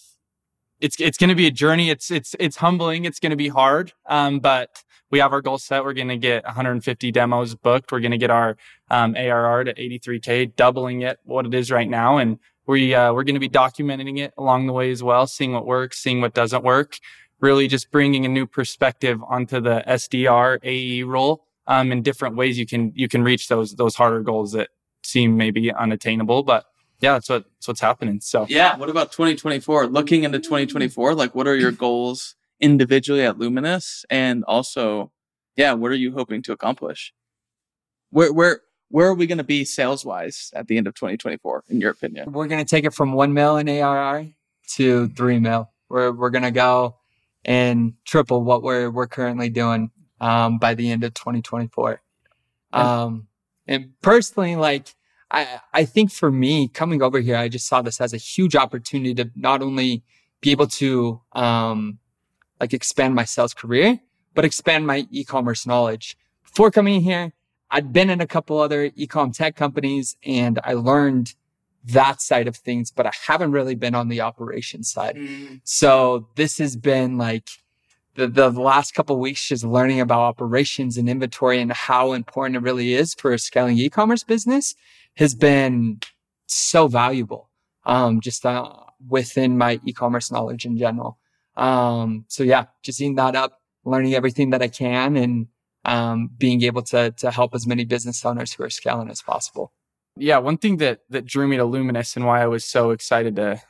it's 0.79 0.99
it's 0.99 1.17
going 1.17 1.29
to 1.29 1.35
be 1.35 1.47
a 1.47 1.51
journey. 1.51 1.89
It's 1.89 2.09
it's 2.09 2.35
it's 2.39 2.55
humbling. 2.55 3.05
It's 3.05 3.19
going 3.19 3.31
to 3.31 3.35
be 3.35 3.49
hard, 3.49 3.93
um, 4.07 4.39
but 4.39 4.83
we 5.11 5.19
have 5.19 5.33
our 5.33 5.41
goal 5.41 5.57
set. 5.57 5.83
We're 5.83 5.93
going 5.93 6.07
to 6.07 6.17
get 6.17 6.45
150 6.45 7.11
demos 7.11 7.55
booked. 7.55 7.91
We're 7.91 7.99
going 7.99 8.11
to 8.11 8.17
get 8.17 8.31
our 8.31 8.55
um, 8.89 9.15
ARR 9.15 9.65
to 9.65 9.73
83k, 9.73 10.55
doubling 10.55 11.01
it 11.01 11.19
what 11.25 11.45
it 11.45 11.53
is 11.53 11.69
right 11.69 11.89
now, 11.89 12.17
and 12.17 12.39
we 12.67 12.95
uh, 12.95 13.11
we're 13.11 13.25
going 13.25 13.35
to 13.35 13.39
be 13.39 13.49
documenting 13.49 14.17
it 14.17 14.33
along 14.37 14.67
the 14.67 14.73
way 14.73 14.91
as 14.91 15.03
well, 15.03 15.27
seeing 15.27 15.51
what 15.51 15.65
works, 15.65 15.99
seeing 15.99 16.21
what 16.21 16.33
doesn't 16.33 16.63
work. 16.63 16.97
Really, 17.41 17.67
just 17.67 17.91
bringing 17.91 18.23
a 18.23 18.29
new 18.29 18.47
perspective 18.47 19.19
onto 19.27 19.59
the 19.59 19.83
SDR 19.87 20.59
AE 20.63 21.03
role 21.03 21.43
um, 21.67 21.91
in 21.91 22.01
different 22.01 22.35
ways 22.35 22.57
you 22.57 22.65
can 22.65 22.91
you 22.95 23.07
can 23.07 23.23
reach 23.23 23.47
those 23.47 23.75
those 23.75 23.95
harder 23.95 24.21
goals 24.21 24.51
that 24.53 24.69
seem 25.03 25.37
maybe 25.37 25.71
unattainable 25.71 26.43
but 26.43 26.65
yeah 26.99 27.13
that's 27.13 27.29
what 27.29 27.45
that's 27.57 27.67
what's 27.67 27.81
happening. 27.81 28.19
So 28.21 28.45
yeah 28.49 28.75
what 28.77 28.89
about 28.89 29.11
2024 29.11 29.87
looking 29.87 30.23
into 30.23 30.39
2024 30.39 31.15
like 31.15 31.35
what 31.35 31.47
are 31.47 31.55
your 31.55 31.71
goals 31.71 32.35
individually 32.59 33.23
at 33.23 33.37
luminous? 33.37 34.05
And 34.09 34.43
also 34.45 35.11
yeah 35.55 35.73
what 35.73 35.91
are 35.91 35.95
you 35.95 36.13
hoping 36.13 36.41
to 36.43 36.51
accomplish? 36.51 37.13
Where 38.09 38.33
where 38.33 38.61
where 38.89 39.07
are 39.07 39.13
we 39.13 39.25
going 39.25 39.37
to 39.37 39.43
be 39.43 39.63
sales 39.63 40.03
wise 40.03 40.51
at 40.53 40.67
the 40.67 40.77
end 40.77 40.85
of 40.85 40.93
2024 40.95 41.63
in 41.69 41.79
your 41.79 41.91
opinion? 41.91 42.31
We're 42.31 42.47
going 42.47 42.63
to 42.63 42.69
take 42.69 42.83
it 42.83 42.93
from 42.93 43.13
1 43.13 43.33
mil 43.33 43.55
in 43.55 43.69
arr 43.69 44.25
to 44.75 45.07
3 45.07 45.39
mil. 45.39 45.69
We're, 45.87 46.11
we're 46.11 46.29
going 46.29 46.43
to 46.43 46.51
go 46.51 46.97
and 47.45 47.93
triple 48.05 48.43
what 48.43 48.61
we're 48.63 48.89
we're 48.91 49.07
currently 49.07 49.49
doing 49.49 49.91
um, 50.21 50.59
by 50.59 50.73
the 50.75 50.89
end 50.89 51.03
of 51.03 51.13
2024. 51.13 52.01
Um, 52.71 53.27
and 53.67 53.91
personally, 54.01 54.55
like, 54.55 54.95
I, 55.29 55.59
I 55.73 55.83
think 55.83 56.11
for 56.11 56.31
me 56.31 56.69
coming 56.69 57.01
over 57.01 57.19
here, 57.19 57.35
I 57.35 57.49
just 57.49 57.67
saw 57.67 57.81
this 57.81 57.99
as 57.99 58.13
a 58.13 58.17
huge 58.17 58.55
opportunity 58.55 59.13
to 59.15 59.31
not 59.35 59.61
only 59.61 60.03
be 60.39 60.51
able 60.51 60.67
to, 60.67 61.21
um, 61.33 61.99
like 62.59 62.73
expand 62.73 63.15
my 63.15 63.25
sales 63.25 63.53
career, 63.53 63.99
but 64.33 64.45
expand 64.45 64.87
my 64.87 65.07
e-commerce 65.09 65.65
knowledge. 65.65 66.15
Before 66.43 66.69
coming 66.71 67.01
here, 67.01 67.33
I'd 67.69 67.91
been 67.91 68.09
in 68.09 68.21
a 68.21 68.27
couple 68.27 68.59
other 68.59 68.91
e-com 68.95 69.31
tech 69.31 69.55
companies 69.55 70.15
and 70.23 70.59
I 70.63 70.73
learned 70.73 71.33
that 71.85 72.21
side 72.21 72.47
of 72.47 72.55
things, 72.55 72.91
but 72.91 73.07
I 73.07 73.11
haven't 73.27 73.53
really 73.53 73.75
been 73.75 73.95
on 73.95 74.09
the 74.09 74.21
operations 74.21 74.91
side. 74.91 75.15
Mm. 75.15 75.61
So 75.63 76.27
this 76.35 76.59
has 76.59 76.75
been 76.75 77.17
like 77.17 77.49
the, 78.15 78.27
the 78.27 78.49
last 78.49 78.93
couple 78.93 79.17
weeks 79.19 79.47
just 79.47 79.63
learning 79.63 80.01
about 80.01 80.19
operations 80.19 80.97
and 80.97 81.09
inventory 81.09 81.61
and 81.61 81.71
how 81.71 82.13
important 82.13 82.55
it 82.57 82.61
really 82.61 82.93
is 82.93 83.13
for 83.13 83.31
a 83.31 83.39
scaling 83.39 83.77
e-commerce 83.77 84.23
business 84.23 84.75
has 85.15 85.35
been 85.35 85.99
so 86.47 86.87
valuable. 86.87 87.49
Um, 87.83 88.21
just 88.21 88.45
uh, 88.45 88.73
within 89.09 89.57
my 89.57 89.79
e-commerce 89.85 90.31
knowledge 90.31 90.65
in 90.65 90.77
general. 90.77 91.17
Um, 91.57 92.25
so 92.27 92.43
yeah, 92.43 92.65
just 92.83 93.01
eating 93.01 93.15
that 93.15 93.35
up, 93.35 93.59
learning 93.85 94.13
everything 94.13 94.51
that 94.51 94.61
I 94.61 94.67
can 94.67 95.17
and, 95.17 95.47
um, 95.83 96.29
being 96.37 96.61
able 96.61 96.83
to, 96.83 97.11
to 97.11 97.31
help 97.31 97.55
as 97.55 97.65
many 97.65 97.85
business 97.85 98.23
owners 98.23 98.53
who 98.53 98.63
are 98.63 98.69
scaling 98.69 99.09
as 99.09 99.21
possible. 99.21 99.73
Yeah. 100.15 100.37
One 100.37 100.57
thing 100.57 100.77
that, 100.77 100.99
that 101.09 101.25
drew 101.25 101.47
me 101.47 101.57
to 101.57 101.65
Luminous 101.65 102.15
and 102.15 102.25
why 102.25 102.43
I 102.43 102.47
was 102.47 102.63
so 102.63 102.91
excited 102.91 103.35
to, 103.37 103.61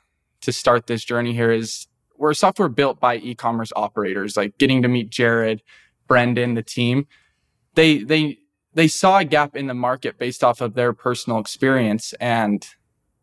to 0.42 0.52
start 0.52 0.88
this 0.88 1.06
journey 1.06 1.34
here 1.34 1.52
is 1.52 1.88
we're 2.22 2.36
software 2.36 2.70
built 2.70 3.00
by 3.00 3.18
e-commerce 3.18 3.74
operators, 3.76 4.38
like 4.38 4.56
getting 4.60 4.84
to 4.84 4.88
meet 4.88 5.10
Jared, 5.10 5.64
Brendan, 6.08 6.54
the 6.54 6.62
team. 6.62 7.08
They 7.74 7.98
they 7.98 8.38
they 8.74 8.88
saw 8.88 9.18
a 9.18 9.26
gap 9.26 9.56
in 9.56 9.66
the 9.66 9.74
market 9.74 10.20
based 10.20 10.44
off 10.44 10.62
of 10.62 10.76
their 10.76 10.94
personal 10.94 11.40
experience 11.40 12.14
and 12.22 12.66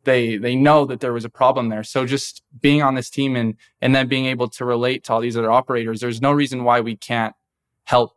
they 0.03 0.37
they 0.37 0.57
know 0.57 0.85
that 0.85 0.99
there 0.99 1.13
was 1.13 1.25
a 1.25 1.29
problem 1.31 1.69
there. 1.69 1.85
So 1.85 2.07
just 2.07 2.43
being 2.61 2.83
on 2.83 2.97
this 2.97 3.09
team 3.09 3.37
and 3.37 3.55
and 3.81 3.95
then 3.95 4.09
being 4.09 4.27
able 4.27 4.49
to 4.49 4.65
relate 4.65 5.05
to 5.05 5.13
all 5.13 5.21
these 5.21 5.37
other 5.37 5.51
operators, 5.51 6.01
there's 6.01 6.21
no 6.21 6.33
reason 6.33 6.65
why 6.65 6.81
we 6.81 6.97
can't 6.97 7.37
help 7.85 8.17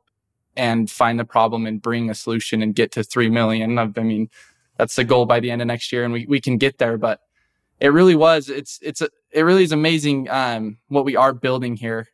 and 0.55 0.89
find 0.89 1.19
the 1.19 1.25
problem 1.25 1.67
and 1.67 1.79
bring 1.79 2.09
a 2.09 2.15
solution 2.15 2.63
and 2.63 2.73
get 2.73 2.91
to 2.93 3.03
three 3.03 3.29
million. 3.29 3.77
I 3.77 3.85
mean, 3.85 4.29
that's 4.77 4.95
the 4.95 5.03
goal 5.03 5.27
by 5.27 5.39
the 5.39 5.51
end 5.51 5.61
of 5.61 5.67
next 5.67 5.91
year, 5.91 6.03
and 6.03 6.11
we 6.11 6.25
we 6.25 6.41
can 6.41 6.57
get 6.57 6.79
there. 6.79 6.97
But 6.97 7.19
it 7.81 7.89
really 7.89 8.15
was. 8.15 8.47
It's 8.47 8.79
it's 8.81 9.01
a, 9.01 9.09
it 9.31 9.41
really 9.41 9.63
is 9.63 9.71
amazing 9.71 10.29
um, 10.29 10.77
what 10.87 11.03
we 11.03 11.15
are 11.15 11.33
building 11.33 11.75
here 11.75 12.07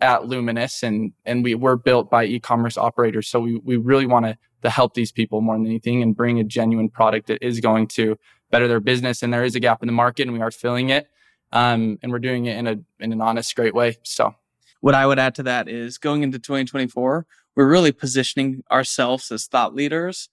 at 0.00 0.26
Luminous, 0.26 0.82
and 0.82 1.12
and 1.24 1.42
we 1.42 1.54
were 1.54 1.76
built 1.76 2.10
by 2.10 2.26
e-commerce 2.26 2.76
operators. 2.76 3.26
So 3.26 3.40
we 3.40 3.56
we 3.56 3.76
really 3.78 4.06
want 4.06 4.26
to 4.26 4.38
to 4.62 4.70
help 4.70 4.94
these 4.94 5.10
people 5.10 5.40
more 5.40 5.56
than 5.56 5.66
anything, 5.66 6.02
and 6.02 6.14
bring 6.14 6.38
a 6.38 6.44
genuine 6.44 6.90
product 6.90 7.26
that 7.28 7.42
is 7.42 7.60
going 7.60 7.88
to 7.88 8.16
better 8.50 8.68
their 8.68 8.80
business. 8.80 9.22
And 9.22 9.32
there 9.32 9.44
is 9.44 9.54
a 9.56 9.60
gap 9.60 9.82
in 9.82 9.86
the 9.86 9.92
market, 9.92 10.22
and 10.24 10.34
we 10.34 10.42
are 10.42 10.50
filling 10.50 10.90
it. 10.90 11.08
Um, 11.52 11.98
and 12.02 12.12
we're 12.12 12.18
doing 12.18 12.44
it 12.44 12.58
in 12.58 12.66
a 12.66 12.76
in 13.00 13.12
an 13.12 13.22
honest, 13.22 13.56
great 13.56 13.74
way. 13.74 13.96
So, 14.02 14.34
what 14.82 14.94
I 14.94 15.06
would 15.06 15.18
add 15.18 15.34
to 15.36 15.42
that 15.44 15.68
is 15.68 15.96
going 15.96 16.22
into 16.22 16.38
2024, 16.38 17.26
we're 17.56 17.68
really 17.68 17.92
positioning 17.92 18.62
ourselves 18.70 19.32
as 19.32 19.46
thought 19.46 19.74
leaders. 19.74 20.28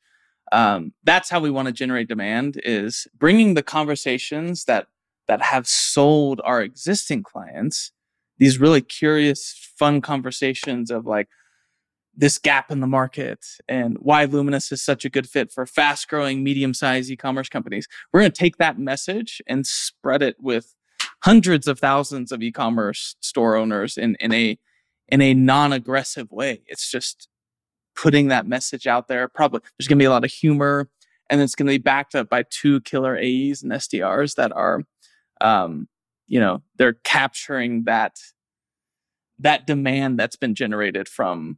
Um, 0.51 0.93
that's 1.03 1.29
how 1.29 1.39
we 1.39 1.49
want 1.49 1.67
to 1.67 1.71
generate 1.71 2.09
demand 2.09 2.59
is 2.63 3.07
bringing 3.17 3.53
the 3.53 3.63
conversations 3.63 4.65
that 4.65 4.87
that 5.27 5.41
have 5.41 5.67
sold 5.67 6.41
our 6.43 6.61
existing 6.61 7.23
clients 7.23 7.91
these 8.41 8.59
really 8.59 8.81
curious 8.81 9.71
fun 9.77 10.01
conversations 10.01 10.89
of 10.89 11.05
like 11.05 11.27
this 12.15 12.39
gap 12.39 12.71
in 12.71 12.79
the 12.79 12.87
market 12.87 13.45
and 13.69 13.97
why 13.99 14.25
luminous 14.25 14.71
is 14.71 14.81
such 14.81 15.05
a 15.05 15.09
good 15.09 15.29
fit 15.29 15.51
for 15.51 15.67
fast 15.67 16.07
growing 16.07 16.43
medium 16.43 16.73
sized 16.73 17.11
e-commerce 17.11 17.49
companies. 17.49 17.87
We're 18.11 18.21
going 18.21 18.31
to 18.31 18.37
take 18.37 18.57
that 18.57 18.79
message 18.79 19.43
and 19.45 19.67
spread 19.67 20.23
it 20.23 20.37
with 20.39 20.73
hundreds 21.23 21.67
of 21.67 21.79
thousands 21.79 22.31
of 22.31 22.41
e-commerce 22.41 23.15
store 23.21 23.55
owners 23.55 23.95
in, 23.95 24.17
in 24.19 24.33
a 24.33 24.57
in 25.07 25.21
a 25.21 25.35
non-aggressive 25.35 26.31
way. 26.31 26.63
It's 26.65 26.89
just 26.89 27.27
putting 27.95 28.29
that 28.29 28.47
message 28.47 28.87
out 28.87 29.07
there. 29.07 29.27
Probably 29.27 29.61
there's 29.77 29.87
going 29.87 29.97
to 29.97 30.03
be 30.03 30.07
a 30.07 30.09
lot 30.09 30.25
of 30.25 30.31
humor, 30.31 30.89
and 31.29 31.41
it's 31.41 31.55
going 31.55 31.67
to 31.67 31.73
be 31.73 31.77
backed 31.77 32.15
up 32.15 32.29
by 32.29 32.43
two 32.49 32.81
killer 32.81 33.17
AEs 33.17 33.63
and 33.63 33.71
SDRs 33.71 34.35
that 34.35 34.51
are, 34.51 34.83
um, 35.39 35.87
you 36.27 36.39
know, 36.39 36.61
they're 36.77 36.97
capturing 37.03 37.83
that 37.85 38.15
that 39.39 39.65
demand 39.65 40.19
that's 40.19 40.35
been 40.35 40.53
generated 40.53 41.07
from 41.07 41.57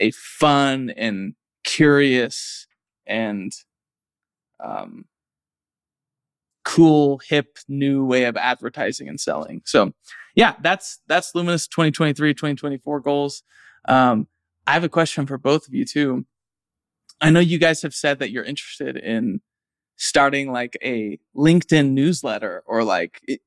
a 0.00 0.10
fun 0.10 0.90
and 0.96 1.34
curious 1.64 2.66
and 3.06 3.52
um, 4.62 5.04
cool, 6.64 7.20
hip, 7.28 7.58
new 7.68 8.04
way 8.04 8.24
of 8.24 8.36
advertising 8.36 9.08
and 9.08 9.20
selling. 9.20 9.62
So, 9.64 9.92
yeah, 10.34 10.54
that's 10.62 11.00
that's 11.06 11.34
Luminous 11.34 11.66
2023, 11.66 12.34
2024 12.34 13.00
goals. 13.00 13.42
Um, 13.88 14.26
I 14.66 14.72
have 14.72 14.84
a 14.84 14.88
question 14.88 15.26
for 15.26 15.38
both 15.38 15.66
of 15.66 15.74
you 15.74 15.84
too. 15.84 16.26
I 17.20 17.30
know 17.30 17.40
you 17.40 17.58
guys 17.58 17.82
have 17.82 17.94
said 17.94 18.18
that 18.18 18.30
you're 18.30 18.44
interested 18.44 18.96
in 18.96 19.40
starting 19.96 20.50
like 20.50 20.78
a 20.82 21.18
LinkedIn 21.36 21.90
newsletter 21.90 22.62
or 22.66 22.82
like 22.82 23.20
it, 23.28 23.40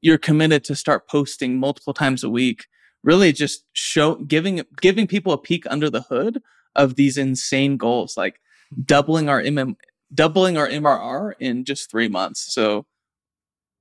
you're 0.00 0.18
committed 0.18 0.62
to 0.64 0.76
start 0.76 1.08
posting 1.08 1.58
multiple 1.58 1.94
times 1.94 2.22
a 2.22 2.30
week. 2.30 2.66
Really 3.02 3.32
just 3.32 3.64
show 3.72 4.16
giving 4.16 4.62
giving 4.80 5.06
people 5.06 5.32
a 5.32 5.38
peek 5.38 5.64
under 5.68 5.90
the 5.90 6.02
hood 6.02 6.42
of 6.74 6.96
these 6.96 7.16
insane 7.16 7.76
goals 7.76 8.16
like 8.16 8.40
doubling 8.84 9.28
our 9.28 9.42
MM 9.42 9.76
doubling 10.12 10.56
our 10.56 10.68
MRR 10.68 11.32
in 11.40 11.64
just 11.64 11.90
3 11.90 12.08
months. 12.08 12.52
So 12.52 12.86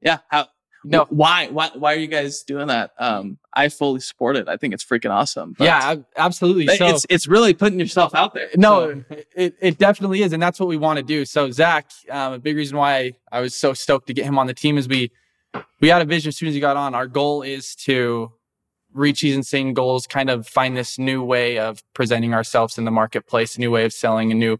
yeah, 0.01 0.20
how 0.30 0.48
no. 0.89 1.06
Why 1.10 1.48
why 1.48 1.72
why 1.74 1.94
are 1.94 1.98
you 1.98 2.08
guys 2.08 2.44
doing 2.44 2.68
that? 2.68 2.92
Um 2.98 3.38
i 3.54 3.70
fully 3.70 4.00
support 4.00 4.36
it. 4.36 4.48
I 4.48 4.58
think 4.58 4.74
it's 4.74 4.84
freaking 4.84 5.12
awesome 5.12 5.56
yeah 5.60 5.96
absolutely. 6.18 6.68
So 6.77 6.88
it's 6.88 7.06
it's 7.10 7.27
really 7.27 7.54
putting 7.54 7.80
yourself 7.80 8.13
out 8.15 8.34
there 8.34 8.50
no 8.56 9.04
so. 9.10 9.18
it, 9.36 9.56
it 9.62 9.77
definitely 9.77 10.22
is 10.22 10.34
and 10.34 10.42
that's 10.42 10.60
what 10.60 10.70
we 10.70 10.77
want 10.77 10.98
to 10.98 11.04
do. 11.04 11.25
So 11.25 11.51
zach 11.51 11.89
um, 12.10 12.34
a 12.34 12.39
big 12.39 12.56
reason 12.56 12.77
why 12.77 13.13
i 13.32 13.42
was 13.42 13.56
so 13.56 13.74
stoked 13.74 14.08
to 14.08 14.13
get 14.13 14.25
him 14.25 14.38
on 14.38 14.48
the 14.48 14.54
team 14.54 14.77
is 14.77 14.88
we 14.88 15.12
we 15.80 15.89
had 15.89 16.01
a 16.01 16.06
vision 16.06 16.30
as 16.30 16.38
soon 16.38 16.50
as 16.50 16.54
he 16.54 16.60
got 16.60 16.77
on. 16.77 16.96
Our 16.96 17.08
goal 17.08 17.42
is 17.42 17.75
to 17.75 18.32
reach 18.96 19.22
these 19.22 19.36
insane 19.36 19.74
goals 19.74 20.08
kind 20.08 20.30
of 20.30 20.48
find 20.48 20.75
this 20.75 20.98
new 20.98 21.22
way 21.22 21.60
of 21.60 21.84
presenting 21.94 22.34
ourselves 22.34 22.77
in 22.77 22.86
the 22.86 22.92
marketplace 22.92 23.58
a 23.58 23.60
new 23.60 23.70
way 23.70 23.84
of 23.84 23.92
selling 23.92 24.32
a 24.32 24.36
new 24.36 24.58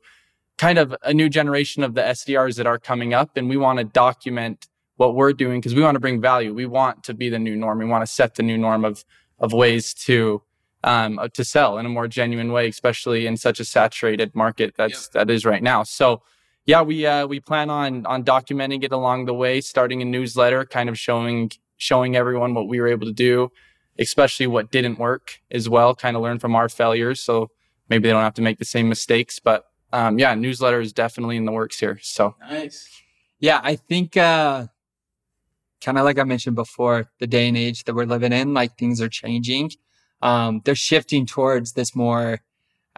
kind 0.58 0.77
of 0.77 0.94
a 1.03 1.13
new 1.13 1.29
generation 1.29 1.84
of 1.84 1.96
the 1.96 2.01
sdrs 2.01 2.58
that 2.58 2.67
are 2.67 2.77
coming 2.77 3.13
up 3.13 3.38
and 3.38 3.50
we 3.50 3.55
want 3.55 3.79
to 3.79 3.86
document 3.86 4.67
what 4.98 5.16
we're 5.16 5.34
doing 5.34 5.60
because 5.60 5.75
we 5.75 5.82
want 5.82 5.96
to 5.96 6.00
bring 6.00 6.22
value. 6.22 6.54
We 6.54 6.66
want 6.66 7.04
to 7.04 7.14
be 7.14 7.30
the 7.30 7.40
new 7.40 7.56
norm. 7.56 7.80
We 7.80 7.86
want 7.86 8.06
to 8.06 8.12
set 8.12 8.36
the 8.36 8.44
new 8.44 8.58
norm 8.58 8.86
of 8.86 9.04
of 9.40 9.54
ways 9.54 9.94
to 9.94 10.42
um, 10.86 11.20
to 11.34 11.44
sell 11.44 11.78
in 11.78 11.86
a 11.86 11.90
more 11.90 12.08
genuine 12.08 12.52
way, 12.52 12.68
especially 12.68 13.25
in 13.25 13.38
such 13.38 13.60
a 13.60 13.66
saturated 13.66 14.36
market 14.36 14.75
that's 14.77 15.05
yep. 15.05 15.12
that 15.14 15.29
is 15.29 15.44
right 15.44 15.64
now. 15.64 15.84
So, 15.84 16.22
yeah, 16.66 16.81
we 16.84 17.05
uh, 17.05 17.27
we 17.27 17.40
plan 17.40 17.70
on 17.70 18.05
on 18.05 18.24
documenting 18.24 18.84
it 18.84 18.92
along 18.92 19.25
the 19.25 19.34
way, 19.34 19.62
starting 19.62 20.01
a 20.01 20.05
newsletter, 20.05 20.64
kind 20.64 20.88
of 20.88 20.98
showing 20.98 21.51
showing 21.77 22.16
everyone 22.16 22.53
what 22.53 22.68
we 22.68 22.79
were 22.79 22.88
able 22.88 23.08
to 23.08 23.14
do, 23.14 23.51
especially 24.00 24.48
what 24.48 24.72
didn't 24.72 25.00
work 25.00 25.42
as 25.51 25.68
well. 25.68 25.96
Kind 25.96 26.16
of 26.16 26.22
learn 26.22 26.40
from 26.40 26.55
our 26.55 26.70
failures, 26.70 27.20
so 27.20 27.50
maybe 27.90 28.08
they 28.08 28.14
don't 28.14 28.24
have 28.24 28.36
to 28.36 28.44
make 28.44 28.60
the 28.60 28.66
same 28.66 28.88
mistakes. 28.88 29.40
But 29.40 29.66
um, 29.92 30.20
yeah, 30.20 30.36
newsletter 30.36 30.79
is 30.79 30.94
definitely 30.94 31.38
in 31.38 31.46
the 31.46 31.51
works 31.51 31.79
here. 31.79 31.98
So 32.01 32.36
nice. 32.50 32.90
Yeah, 33.40 33.60
I 33.64 33.75
think 33.75 34.18
uh, 34.18 34.68
kind 35.85 36.00
of 36.00 36.03
like 36.03 36.17
I 36.17 36.24
mentioned 36.24 36.55
before, 36.55 37.11
the 37.19 37.27
day 37.27 37.48
and 37.48 37.55
age 37.55 37.83
that 37.83 37.93
we're 37.93 38.07
living 38.07 38.33
in, 38.33 38.55
like 38.55 38.75
things 38.75 39.00
are 39.00 39.07
changing. 39.07 39.69
Um, 40.24 40.61
they're 40.65 40.74
shifting 40.74 41.27
towards 41.27 41.74
this 41.74 41.95
more, 41.95 42.39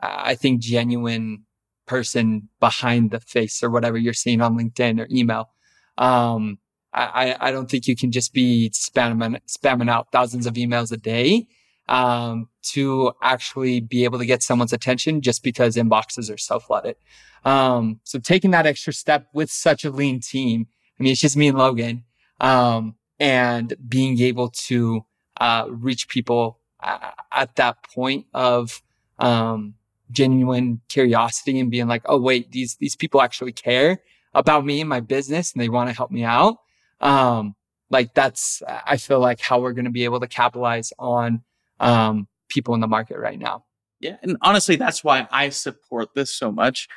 uh, 0.01 0.21
I 0.31 0.35
think, 0.35 0.61
genuine 0.61 1.43
person 1.85 2.47
behind 2.61 3.11
the 3.11 3.19
face 3.19 3.61
or 3.61 3.69
whatever 3.69 3.97
you're 3.97 4.13
seeing 4.13 4.41
on 4.41 4.57
LinkedIn 4.57 5.01
or 5.01 5.07
email. 5.11 5.49
Um, 5.97 6.59
I, 6.93 7.35
I 7.39 7.51
don't 7.51 7.69
think 7.69 7.87
you 7.87 7.95
can 7.95 8.11
just 8.11 8.33
be 8.33 8.71
spamming, 8.73 9.39
spamming 9.47 9.89
out 9.89 10.07
thousands 10.13 10.47
of 10.47 10.53
emails 10.53 10.91
a 10.91 10.97
day 10.97 11.47
um, 11.89 12.47
to 12.71 13.11
actually 13.21 13.81
be 13.81 14.05
able 14.05 14.17
to 14.17 14.25
get 14.25 14.41
someone's 14.41 14.73
attention 14.73 15.21
just 15.21 15.43
because 15.43 15.75
inboxes 15.75 16.33
are 16.33 16.37
so 16.37 16.59
flooded. 16.59 16.95
Um, 17.43 17.99
so 18.03 18.17
taking 18.17 18.51
that 18.51 18.65
extra 18.65 18.93
step 18.93 19.27
with 19.33 19.51
such 19.51 19.83
a 19.83 19.91
lean 19.91 20.21
team, 20.21 20.67
I 20.97 21.03
mean, 21.03 21.11
it's 21.11 21.21
just 21.21 21.37
me 21.37 21.49
and 21.49 21.57
Logan 21.57 22.05
um, 22.39 22.95
and 23.19 23.73
being 23.87 24.19
able 24.19 24.49
to 24.49 25.05
uh, 25.39 25.65
reach 25.69 26.07
people 26.07 26.59
at 26.81 27.55
that 27.55 27.77
point 27.93 28.25
of 28.33 28.81
um, 29.19 29.73
genuine 30.11 30.81
curiosity 30.89 31.59
and 31.59 31.71
being 31.71 31.87
like, 31.87 32.03
oh 32.05 32.19
wait, 32.19 32.51
these 32.51 32.75
these 32.75 32.95
people 32.95 33.21
actually 33.21 33.51
care 33.51 34.01
about 34.33 34.65
me 34.65 34.81
and 34.81 34.89
my 34.89 34.99
business, 34.99 35.53
and 35.53 35.61
they 35.61 35.69
want 35.69 35.89
to 35.89 35.95
help 35.95 36.11
me 36.11 36.23
out. 36.23 36.57
Um, 37.01 37.55
like 37.89 38.13
that's 38.13 38.61
I 38.67 38.97
feel 38.97 39.19
like 39.19 39.39
how 39.39 39.59
we're 39.59 39.73
going 39.73 39.85
to 39.85 39.91
be 39.91 40.03
able 40.03 40.19
to 40.19 40.27
capitalize 40.27 40.91
on 40.99 41.41
um, 41.79 42.27
people 42.49 42.73
in 42.73 42.81
the 42.81 42.87
market 42.87 43.17
right 43.17 43.39
now. 43.39 43.65
Yeah, 43.99 44.17
and 44.21 44.37
honestly, 44.41 44.75
that's 44.75 45.03
why 45.03 45.27
I 45.31 45.49
support 45.49 46.09
this 46.13 46.33
so 46.33 46.51
much. 46.51 46.87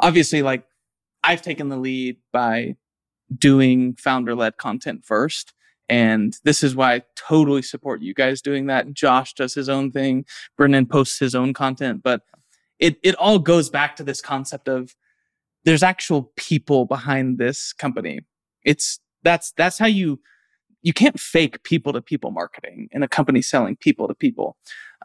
Obviously, 0.00 0.42
like 0.42 0.64
I've 1.22 1.42
taken 1.42 1.68
the 1.68 1.76
lead 1.76 2.16
by 2.32 2.76
doing 3.36 3.94
founder 3.94 4.34
led 4.34 4.56
content 4.56 5.04
first. 5.04 5.52
And 5.88 6.36
this 6.44 6.62
is 6.62 6.76
why 6.76 6.94
I 6.94 7.02
totally 7.16 7.62
support 7.62 8.02
you 8.02 8.12
guys 8.12 8.42
doing 8.42 8.66
that. 8.66 8.92
Josh 8.92 9.32
does 9.32 9.54
his 9.54 9.68
own 9.68 9.90
thing. 9.90 10.26
Brendan 10.56 10.86
posts 10.86 11.18
his 11.18 11.34
own 11.34 11.54
content, 11.54 12.02
but 12.02 12.22
it, 12.78 12.98
it 13.02 13.14
all 13.14 13.38
goes 13.38 13.70
back 13.70 13.96
to 13.96 14.04
this 14.04 14.20
concept 14.20 14.68
of 14.68 14.94
there's 15.64 15.82
actual 15.82 16.32
people 16.36 16.84
behind 16.84 17.38
this 17.38 17.72
company. 17.72 18.20
It's 18.64 19.00
that's, 19.22 19.52
that's 19.56 19.78
how 19.78 19.86
you, 19.86 20.20
you 20.82 20.92
can't 20.92 21.18
fake 21.18 21.62
people 21.64 21.92
to 21.94 22.00
people 22.00 22.30
marketing 22.30 22.88
in 22.92 23.02
a 23.02 23.08
company 23.08 23.42
selling 23.42 23.76
people 23.76 24.08
to 24.08 24.14
people. 24.14 24.56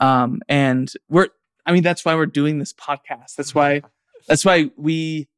Um, 0.01 0.41
and 0.47 0.91
we're, 1.09 1.29
I 1.65 1.71
mean, 1.71 1.83
that's 1.83 2.03
why 2.03 2.13
we're 2.15 2.25
doing 2.25 2.59
this 2.59 2.73
podcast. 2.73 3.35
That's 3.37 3.55
why, 3.55 3.81
that's 4.27 4.43
why 4.43 4.69
we, 4.75 5.29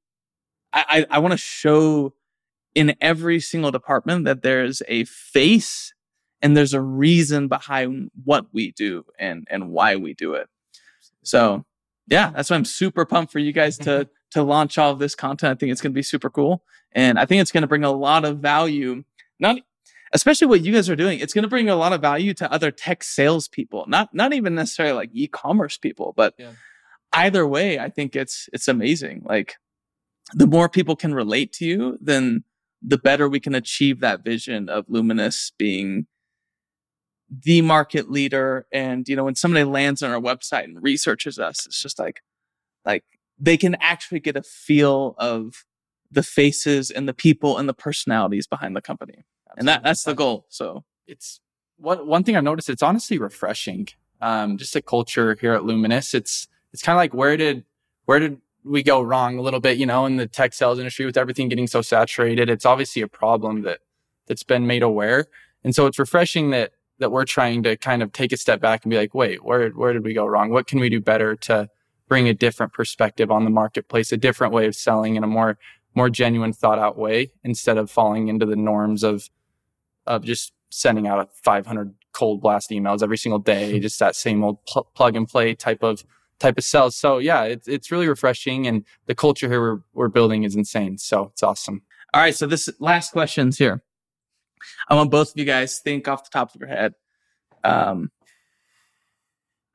I, 0.73 1.05
I, 1.09 1.17
I 1.17 1.19
want 1.19 1.33
to 1.33 1.37
show 1.37 2.15
in 2.75 2.95
every 3.01 3.39
single 3.39 3.71
department 3.71 4.25
that 4.25 4.43
there's 4.43 4.83
a 4.87 5.05
face 5.05 5.93
and 6.41 6.55
there's 6.55 6.73
a 6.73 6.81
reason 6.81 7.47
behind 7.47 8.11
what 8.23 8.45
we 8.53 8.71
do 8.73 9.05
and 9.17 9.47
and 9.49 9.69
why 9.69 9.95
we 9.95 10.13
do 10.13 10.33
it. 10.33 10.47
So 11.23 11.65
yeah, 12.07 12.31
that's 12.35 12.49
why 12.49 12.57
I'm 12.57 12.65
super 12.65 13.05
pumped 13.05 13.31
for 13.31 13.39
you 13.39 13.51
guys 13.51 13.77
to 13.79 13.89
mm-hmm. 13.89 14.09
to 14.31 14.43
launch 14.43 14.77
all 14.77 14.91
of 14.91 14.99
this 14.99 15.15
content. 15.15 15.51
I 15.51 15.59
think 15.59 15.71
it's 15.71 15.81
going 15.81 15.93
to 15.93 15.97
be 15.97 16.03
super 16.03 16.29
cool, 16.29 16.63
and 16.91 17.17
I 17.17 17.25
think 17.25 17.41
it's 17.41 17.51
going 17.51 17.61
to 17.61 17.67
bring 17.67 17.83
a 17.83 17.91
lot 17.91 18.25
of 18.25 18.39
value. 18.39 19.03
Not 19.39 19.57
especially 20.13 20.47
what 20.47 20.61
you 20.61 20.71
guys 20.71 20.89
are 20.89 20.95
doing. 20.95 21.19
It's 21.19 21.33
going 21.33 21.43
to 21.43 21.49
bring 21.49 21.69
a 21.69 21.75
lot 21.75 21.93
of 21.93 22.01
value 22.01 22.33
to 22.35 22.51
other 22.51 22.71
tech 22.71 23.03
salespeople. 23.03 23.85
Not 23.87 24.13
not 24.13 24.33
even 24.33 24.53
necessarily 24.53 24.95
like 24.95 25.09
e-commerce 25.13 25.77
people, 25.77 26.13
but 26.15 26.35
yeah. 26.37 26.51
either 27.13 27.47
way, 27.47 27.79
I 27.79 27.89
think 27.89 28.15
it's 28.15 28.49
it's 28.53 28.67
amazing. 28.67 29.23
Like 29.25 29.55
the 30.33 30.47
more 30.47 30.69
people 30.69 30.95
can 30.95 31.13
relate 31.13 31.53
to 31.53 31.65
you, 31.65 31.97
then 32.01 32.43
the 32.87 32.97
better 32.97 33.27
we 33.27 33.39
can 33.39 33.55
achieve 33.55 33.99
that 34.01 34.23
vision 34.23 34.69
of 34.69 34.85
Luminous 34.87 35.51
being 35.57 36.05
the 37.29 37.61
market 37.61 38.11
leader. 38.11 38.67
And, 38.71 39.07
you 39.07 39.15
know, 39.15 39.23
when 39.23 39.35
somebody 39.35 39.63
lands 39.63 40.03
on 40.03 40.11
our 40.11 40.21
website 40.21 40.65
and 40.65 40.83
researches 40.83 41.39
us, 41.39 41.65
it's 41.65 41.81
just 41.81 41.97
like, 41.97 42.21
like 42.85 43.03
they 43.39 43.57
can 43.57 43.75
actually 43.81 44.19
get 44.19 44.37
a 44.37 44.43
feel 44.43 45.15
of 45.17 45.65
the 46.11 46.21
faces 46.21 46.91
and 46.91 47.09
the 47.09 47.13
people 47.13 47.57
and 47.57 47.67
the 47.67 47.73
personalities 47.73 48.45
behind 48.45 48.75
the 48.75 48.81
company. 48.81 49.25
Absolutely. 49.49 49.59
And 49.59 49.67
that, 49.67 49.83
that's 49.83 50.03
the 50.03 50.13
goal. 50.13 50.45
So 50.49 50.83
it's 51.07 51.41
one, 51.77 52.05
one 52.07 52.23
thing 52.23 52.37
I've 52.37 52.43
noticed, 52.43 52.69
it's 52.69 52.83
honestly 52.83 53.17
refreshing. 53.17 53.87
Um, 54.21 54.57
just 54.57 54.75
a 54.75 54.81
culture 54.81 55.35
here 55.41 55.53
at 55.53 55.65
Luminous. 55.65 56.13
It's, 56.13 56.47
it's 56.71 56.83
kind 56.83 56.95
of 56.95 56.99
like, 56.99 57.13
where 57.15 57.35
did, 57.35 57.65
where 58.05 58.19
did 58.19 58.39
we 58.65 58.81
go 58.83 59.01
wrong 59.01 59.37
a 59.37 59.41
little 59.41 59.59
bit, 59.59 59.77
you 59.77 59.85
know, 59.85 60.05
in 60.05 60.17
the 60.17 60.27
tech 60.27 60.53
sales 60.53 60.79
industry 60.79 61.05
with 61.05 61.17
everything 61.17 61.49
getting 61.49 61.67
so 61.67 61.81
saturated. 61.81 62.49
It's 62.49 62.65
obviously 62.65 63.01
a 63.01 63.07
problem 63.07 63.61
that 63.61 63.79
that's 64.27 64.43
been 64.43 64.65
made 64.65 64.81
aware. 64.81 65.27
And 65.63 65.75
so 65.75 65.85
it's 65.85 65.99
refreshing 65.99 66.49
that 66.49 66.71
that 66.97 67.11
we're 67.11 67.25
trying 67.25 67.61
to 67.63 67.75
kind 67.75 68.01
of 68.01 68.13
take 68.13 68.31
a 68.31 68.37
step 68.37 68.61
back 68.61 68.83
and 68.83 68.89
be 68.89 68.97
like, 68.97 69.13
wait, 69.13 69.43
where 69.43 69.69
where 69.69 69.93
did 69.93 70.03
we 70.03 70.13
go 70.13 70.25
wrong? 70.25 70.49
What 70.49 70.67
can 70.67 70.79
we 70.79 70.89
do 70.89 70.99
better 70.99 71.35
to 71.35 71.69
bring 72.07 72.27
a 72.27 72.33
different 72.33 72.73
perspective 72.73 73.31
on 73.31 73.43
the 73.43 73.49
marketplace, 73.49 74.11
a 74.11 74.17
different 74.17 74.53
way 74.53 74.65
of 74.65 74.75
selling 74.75 75.15
in 75.15 75.23
a 75.23 75.27
more 75.27 75.57
more 75.93 76.09
genuine, 76.09 76.51
thought 76.51 76.79
out 76.79 76.97
way 76.97 77.31
instead 77.43 77.77
of 77.77 77.89
falling 77.89 78.27
into 78.27 78.45
the 78.45 78.55
norms 78.55 79.03
of 79.03 79.29
of 80.07 80.23
just 80.23 80.53
sending 80.69 81.07
out 81.07 81.29
500 81.43 81.93
cold 82.13 82.41
blast 82.41 82.69
emails 82.71 83.03
every 83.03 83.17
single 83.17 83.39
day, 83.39 83.79
just 83.87 83.99
that 83.99 84.15
same 84.15 84.43
old 84.43 84.65
pl- 84.65 84.87
plug 84.95 85.15
and 85.15 85.27
play 85.27 85.53
type 85.53 85.83
of 85.83 86.03
type 86.39 86.57
of 86.57 86.63
sales. 86.63 86.95
So 86.95 87.17
yeah, 87.17 87.43
it's 87.43 87.67
it's 87.67 87.91
really 87.91 88.07
refreshing, 88.07 88.67
and 88.67 88.85
the 89.07 89.15
culture 89.15 89.49
here 89.49 89.61
we're 89.61 89.81
we're 89.93 90.09
building 90.09 90.43
is 90.43 90.55
insane. 90.55 90.97
So 90.97 91.29
it's 91.33 91.43
awesome. 91.43 91.81
All 92.13 92.21
right, 92.21 92.35
so 92.35 92.47
this 92.47 92.69
last 92.79 93.11
question's 93.11 93.57
here. 93.57 93.83
I 94.89 94.95
want 94.95 95.11
both 95.11 95.31
of 95.31 95.37
you 95.37 95.45
guys 95.45 95.79
think 95.79 96.07
off 96.07 96.23
the 96.23 96.29
top 96.31 96.53
of 96.53 96.61
your 96.61 96.69
head. 96.69 96.93
Um, 97.63 98.11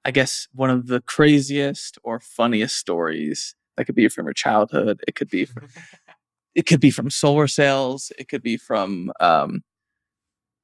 I 0.05 0.11
guess 0.11 0.49
one 0.53 0.71
of 0.71 0.87
the 0.87 1.01
craziest 1.03 1.99
or 2.03 2.19
funniest 2.21 2.77
stories 2.77 3.55
that 3.77 3.85
could 3.85 3.95
be 3.95 4.09
from 4.09 4.27
your 4.27 4.33
childhood. 4.33 5.01
It 5.07 5.15
could 5.15 5.29
be, 5.29 5.45
from, 5.45 5.69
it 6.55 6.67
could 6.67 6.81
be 6.81 6.91
from 6.91 7.11
solar 7.11 7.47
sales. 7.47 8.11
It 8.19 8.29
could 8.29 8.43
be 8.43 8.57
from 8.57 9.13
um, 9.21 9.63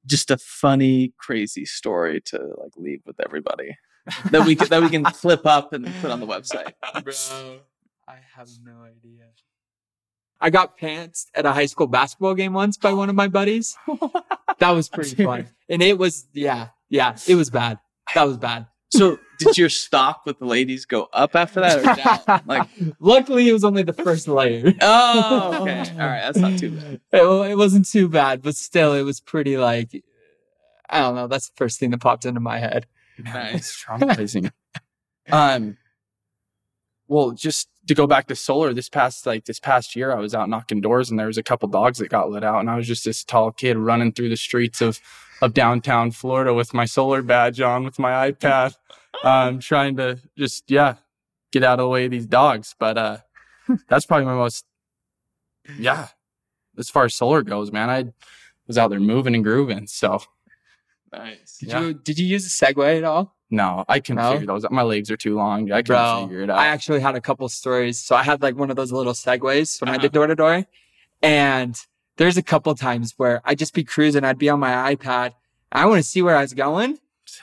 just 0.05 0.31
a 0.31 0.37
funny, 0.37 1.13
crazy 1.17 1.65
story 1.65 2.21
to 2.25 2.37
like 2.57 2.73
leave 2.75 3.01
with 3.05 3.19
everybody 3.23 3.77
that 4.31 4.45
we 4.45 4.55
can, 4.55 4.67
that 4.69 4.81
we 4.81 4.89
can 4.89 5.03
clip 5.03 5.45
up 5.45 5.73
and 5.73 5.85
put 6.01 6.11
on 6.11 6.19
the 6.19 6.27
website. 6.27 6.73
Bro, 7.03 7.59
I 8.07 8.17
have 8.35 8.49
no 8.63 8.83
idea. 8.83 9.25
I 10.39 10.49
got 10.49 10.77
pants 10.77 11.27
at 11.33 11.45
a 11.45 11.51
high 11.51 11.65
school 11.65 11.87
basketball 11.87 12.35
game 12.35 12.53
once 12.53 12.77
by 12.77 12.93
one 12.93 13.09
of 13.09 13.15
my 13.15 13.27
buddies. 13.27 13.75
That 14.59 14.71
was 14.71 14.87
pretty 14.93 15.23
fun. 15.23 15.47
And 15.69 15.81
it 15.81 15.97
was, 15.97 16.27
yeah, 16.33 16.69
yeah, 16.89 17.17
it 17.27 17.35
was 17.35 17.49
bad. 17.49 17.79
That 18.13 18.23
was 18.27 18.37
bad. 18.37 18.67
So, 18.89 19.19
did 19.39 19.57
your 19.57 19.67
stock 19.69 20.21
with 20.25 20.39
the 20.39 20.45
ladies 20.45 20.85
go 20.85 21.09
up 21.11 21.35
after 21.35 21.59
that 21.59 21.79
or 21.79 22.27
down? 22.27 22.41
Like, 22.45 22.69
luckily, 22.99 23.49
it 23.49 23.53
was 23.53 23.65
only 23.65 23.83
the 23.83 23.91
first 23.91 24.27
layer. 24.29 24.73
oh, 24.81 25.57
okay, 25.61 25.79
all 25.91 25.97
right, 26.07 26.21
that's 26.21 26.37
not 26.37 26.57
too 26.57 26.71
bad. 26.71 27.01
It, 27.11 27.51
it 27.51 27.57
wasn't 27.57 27.89
too 27.89 28.07
bad, 28.07 28.41
but 28.41 28.55
still, 28.55 28.93
it 28.93 29.01
was 29.01 29.19
pretty 29.19 29.57
like, 29.57 30.03
I 30.89 31.01
don't 31.01 31.15
know. 31.15 31.27
That's 31.27 31.49
the 31.49 31.55
first 31.57 31.79
thing 31.79 31.91
that 31.91 31.99
popped 31.99 32.25
into 32.25 32.39
my 32.39 32.59
head. 32.59 32.87
Nice. 33.23 33.55
It's 33.55 33.85
traumatizing. 33.85 34.51
um, 35.31 35.77
well, 37.07 37.31
just 37.31 37.69
to 37.87 37.95
go 37.95 38.05
back 38.05 38.27
to 38.27 38.35
solar, 38.35 38.73
this 38.73 38.89
past 38.89 39.25
like 39.25 39.45
this 39.45 39.59
past 39.59 39.95
year, 39.95 40.11
I 40.11 40.19
was 40.19 40.35
out 40.35 40.49
knocking 40.49 40.81
doors, 40.81 41.09
and 41.09 41.17
there 41.17 41.27
was 41.27 41.37
a 41.37 41.43
couple 41.43 41.69
dogs 41.69 41.99
that 41.99 42.09
got 42.09 42.29
let 42.29 42.43
out, 42.43 42.59
and 42.59 42.69
I 42.69 42.75
was 42.75 42.87
just 42.87 43.05
this 43.05 43.23
tall 43.23 43.51
kid 43.51 43.77
running 43.77 44.11
through 44.11 44.29
the 44.29 44.37
streets 44.37 44.81
of 44.81 44.99
of 45.41 45.53
downtown 45.53 46.11
Florida 46.11 46.53
with 46.53 46.73
my 46.73 46.85
solar 46.85 47.21
badge 47.21 47.61
on, 47.61 47.83
with 47.83 47.99
my 47.99 48.31
iPad, 48.31 48.75
um, 49.23 49.59
trying 49.59 49.95
to 49.97 50.19
just 50.37 50.69
yeah 50.69 50.95
get 51.51 51.63
out 51.63 51.79
of 51.79 51.85
the 51.85 51.89
way 51.89 52.05
of 52.05 52.11
these 52.11 52.25
dogs. 52.25 52.75
But 52.77 52.97
uh, 52.97 53.17
that's 53.87 54.05
probably 54.05 54.25
my 54.25 54.35
most 54.35 54.65
yeah. 55.77 56.09
As 56.77 56.89
far 56.89 57.05
as 57.05 57.15
solar 57.15 57.41
goes, 57.41 57.71
man, 57.71 57.89
I 57.89 58.05
was 58.67 58.77
out 58.77 58.89
there 58.89 58.99
moving 58.99 59.33
and 59.33 59.43
grooving. 59.43 59.87
So 59.87 60.21
Nice. 61.13 61.57
Did 61.59 61.69
Yeah. 61.69 61.79
you 61.81 61.93
did 61.93 62.19
you 62.19 62.25
use 62.25 62.45
a 62.45 62.49
Segway 62.49 62.97
at 62.97 63.03
all? 63.03 63.35
no, 63.49 63.85
I 63.87 63.99
can 64.01 64.17
No? 64.17 64.31
figure 64.33 64.47
those 64.47 64.65
out. 64.65 64.71
My 64.73 64.81
legs 64.83 65.09
are 65.09 65.15
too 65.17 65.35
long. 65.35 65.71
I 65.71 65.81
can 65.81 65.85
Bro, 65.93 66.27
figure 66.27 66.41
it 66.43 66.49
out. 66.49 66.57
I 66.59 66.67
actually 66.67 66.99
had 66.99 67.15
a 67.15 67.21
couple 67.21 67.47
stories. 67.49 67.97
So 67.97 68.15
I 68.15 68.23
had 68.23 68.41
like 68.41 68.55
one 68.57 68.69
of 68.69 68.75
those 68.75 68.91
little 68.91 69.13
segways 69.13 69.79
when 69.79 69.87
I 69.89 69.93
Uh-huh. 69.93 70.01
did 70.01 70.11
door 70.11 70.27
to 70.27 70.35
door. 70.35 70.65
And 71.21 71.79
there's 72.17 72.37
a 72.37 72.43
couple 72.43 72.73
times 72.75 73.13
where 73.17 73.41
I'd 73.45 73.57
just 73.59 73.73
be 73.73 73.83
cruising, 73.83 74.23
I'd 74.23 74.37
be 74.37 74.49
on 74.49 74.59
my 74.59 74.93
iPad. 74.95 75.31
I 75.71 75.85
want 75.85 75.99
to 75.99 76.03
see 76.03 76.21
where 76.21 76.35
I 76.35 76.41
was 76.41 76.53
going. 76.53 76.97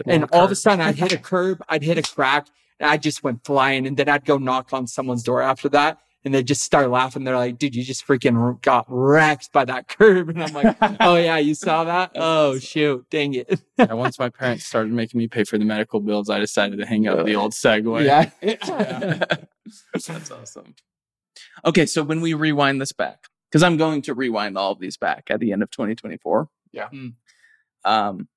And 0.06 0.24
the 0.24 0.28
all 0.34 0.44
of 0.44 0.50
a 0.50 0.54
sudden 0.54 0.80
I'd 0.80 0.96
hit 0.96 1.12
a 1.12 1.18
curb, 1.32 1.62
I'd 1.68 1.82
hit 1.82 1.98
a 1.98 2.02
crack, 2.02 2.46
and 2.80 2.90
I 2.90 2.96
just 2.96 3.22
went 3.22 3.44
flying. 3.44 3.86
And 3.86 3.96
then 3.96 4.08
I'd 4.08 4.24
go 4.24 4.36
knock 4.38 4.72
on 4.72 4.86
someone's 4.86 5.22
door 5.22 5.40
after 5.42 5.68
that. 5.70 5.98
And 6.24 6.32
they 6.32 6.42
just 6.42 6.62
start 6.62 6.88
laughing. 6.88 7.24
They're 7.24 7.36
like, 7.36 7.58
dude, 7.58 7.74
you 7.74 7.82
just 7.84 8.06
freaking 8.06 8.60
got 8.62 8.86
wrecked 8.88 9.52
by 9.52 9.66
that 9.66 9.88
curb. 9.88 10.30
And 10.30 10.42
I'm 10.42 10.54
like, 10.54 10.76
oh 11.00 11.16
yeah, 11.16 11.36
you 11.36 11.54
saw 11.54 11.84
that? 11.84 12.12
Oh 12.14 12.58
shoot, 12.58 13.04
dang 13.10 13.34
it. 13.34 13.60
Yeah, 13.76 13.92
once 13.92 14.18
my 14.18 14.30
parents 14.30 14.64
started 14.64 14.92
making 14.92 15.18
me 15.18 15.28
pay 15.28 15.44
for 15.44 15.58
the 15.58 15.64
medical 15.66 16.00
bills, 16.00 16.30
I 16.30 16.38
decided 16.38 16.78
to 16.78 16.86
hang 16.86 17.06
up 17.06 17.26
the 17.26 17.36
old 17.36 17.52
Segway. 17.52 18.04
Yeah. 18.06 18.30
That's 19.92 20.30
awesome. 20.30 20.74
Okay, 21.64 21.86
so 21.86 22.02
when 22.02 22.20
we 22.20 22.34
rewind 22.34 22.80
this 22.80 22.92
back, 22.92 23.26
because 23.50 23.62
I'm 23.62 23.76
going 23.76 24.02
to 24.02 24.14
rewind 24.14 24.56
all 24.58 24.72
of 24.72 24.78
these 24.80 24.96
back 24.96 25.24
at 25.30 25.40
the 25.40 25.52
end 25.52 25.62
of 25.62 25.70
2024. 25.70 26.48
Yeah. 26.72 26.88
Hmm. 26.88 27.08
Um, 27.84 28.28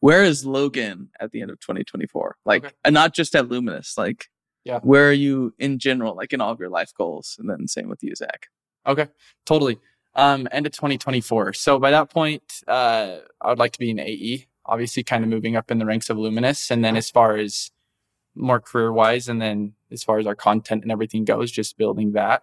where 0.00 0.24
is 0.24 0.44
Logan 0.46 1.10
at 1.18 1.30
the 1.32 1.42
end 1.42 1.50
of 1.50 1.58
2024? 1.60 2.36
Like, 2.44 2.64
Okay. 2.66 2.74
and 2.84 2.94
not 2.94 3.14
just 3.14 3.34
at 3.34 3.48
Luminous. 3.48 3.96
Like, 3.98 4.28
Yeah. 4.64 4.80
where 4.82 5.08
are 5.08 5.12
you 5.12 5.54
in 5.58 5.78
general? 5.78 6.14
Like 6.14 6.32
in 6.32 6.40
all 6.40 6.52
of 6.52 6.60
your 6.60 6.68
life 6.68 6.92
goals, 6.96 7.36
and 7.38 7.48
then 7.48 7.66
same 7.66 7.88
with 7.88 8.02
you, 8.02 8.14
Zach. 8.14 8.48
Okay, 8.86 9.08
totally. 9.46 9.78
Um, 10.14 10.48
end 10.50 10.66
of 10.66 10.72
2024. 10.72 11.52
So 11.52 11.78
by 11.78 11.90
that 11.92 12.10
point, 12.10 12.42
uh, 12.66 13.18
I 13.40 13.48
would 13.48 13.58
like 13.58 13.72
to 13.72 13.78
be 13.78 13.90
an 13.90 14.00
AE, 14.00 14.46
obviously 14.66 15.02
kind 15.02 15.22
of 15.22 15.30
moving 15.30 15.56
up 15.56 15.70
in 15.70 15.78
the 15.78 15.86
ranks 15.86 16.10
of 16.10 16.18
Luminous. 16.18 16.70
And 16.70 16.84
then 16.84 16.96
as 16.96 17.10
far 17.10 17.36
as 17.36 17.70
more 18.34 18.60
career 18.60 18.92
wise, 18.92 19.28
and 19.28 19.40
then 19.40 19.74
as 19.90 20.02
far 20.02 20.18
as 20.18 20.26
our 20.26 20.34
content 20.34 20.82
and 20.82 20.90
everything 20.92 21.24
goes, 21.24 21.50
just 21.52 21.78
building 21.78 22.12
that. 22.12 22.42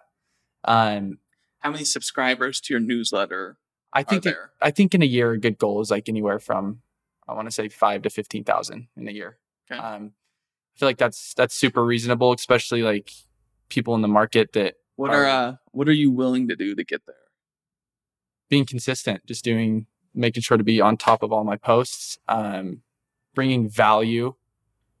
Um, 0.64 1.18
How 1.60 1.70
many 1.70 1.84
subscribers 1.84 2.60
to 2.62 2.74
your 2.74 2.80
newsletter 2.80 3.58
I 3.92 4.02
think 4.02 4.26
it? 4.26 4.36
I 4.60 4.70
think 4.70 4.94
in 4.94 5.02
a 5.02 5.06
year 5.06 5.32
a 5.32 5.38
good 5.38 5.58
goal 5.58 5.80
is 5.80 5.90
like 5.90 6.08
anywhere 6.08 6.38
from 6.38 6.82
I 7.26 7.34
want 7.34 7.46
to 7.46 7.52
say 7.52 7.68
five 7.68 8.02
to 8.02 8.10
fifteen 8.10 8.44
thousand 8.44 8.88
in 8.96 9.08
a 9.08 9.12
year. 9.12 9.38
Okay. 9.70 9.80
Um, 9.80 10.12
feel 10.78 10.88
like 10.88 10.98
that's 10.98 11.34
that's 11.34 11.54
super 11.54 11.84
reasonable, 11.84 12.32
especially 12.32 12.82
like 12.82 13.12
people 13.68 13.94
in 13.94 14.02
the 14.02 14.08
market 14.08 14.52
that 14.52 14.74
what 14.96 15.10
are 15.10 15.26
uh, 15.26 15.56
what 15.72 15.88
are 15.88 15.92
you 15.92 16.10
willing 16.10 16.48
to 16.48 16.56
do 16.56 16.74
to 16.74 16.84
get 16.84 17.06
there? 17.06 17.14
being 18.48 18.66
consistent, 18.66 19.24
just 19.26 19.44
doing, 19.44 19.86
making 20.14 20.42
sure 20.42 20.56
to 20.56 20.64
be 20.64 20.80
on 20.80 20.96
top 20.96 21.22
of 21.22 21.32
all 21.32 21.44
my 21.44 21.56
posts, 21.56 22.18
um, 22.28 22.82
bringing 23.34 23.68
value, 23.68 24.34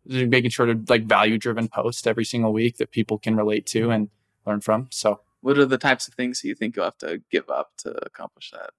making 0.04 0.50
sure 0.50 0.66
to 0.66 0.80
like 0.88 1.04
value 1.04 1.38
driven 1.38 1.68
post 1.68 2.06
every 2.06 2.24
single 2.24 2.52
week 2.52 2.76
that 2.76 2.90
people 2.90 3.18
can 3.18 3.36
relate 3.36 3.66
to 3.66 3.90
and 3.90 4.10
learn 4.46 4.60
from. 4.60 4.88
So 4.90 5.20
What 5.40 5.58
are 5.58 5.66
the 5.66 5.78
types 5.78 6.08
of 6.08 6.14
things 6.14 6.40
that 6.40 6.48
you 6.48 6.54
think 6.54 6.76
you'll 6.76 6.84
have 6.84 6.98
to 6.98 7.22
give 7.30 7.48
up 7.50 7.72
to 7.78 7.94
accomplish 8.04 8.50
that? 8.50 8.70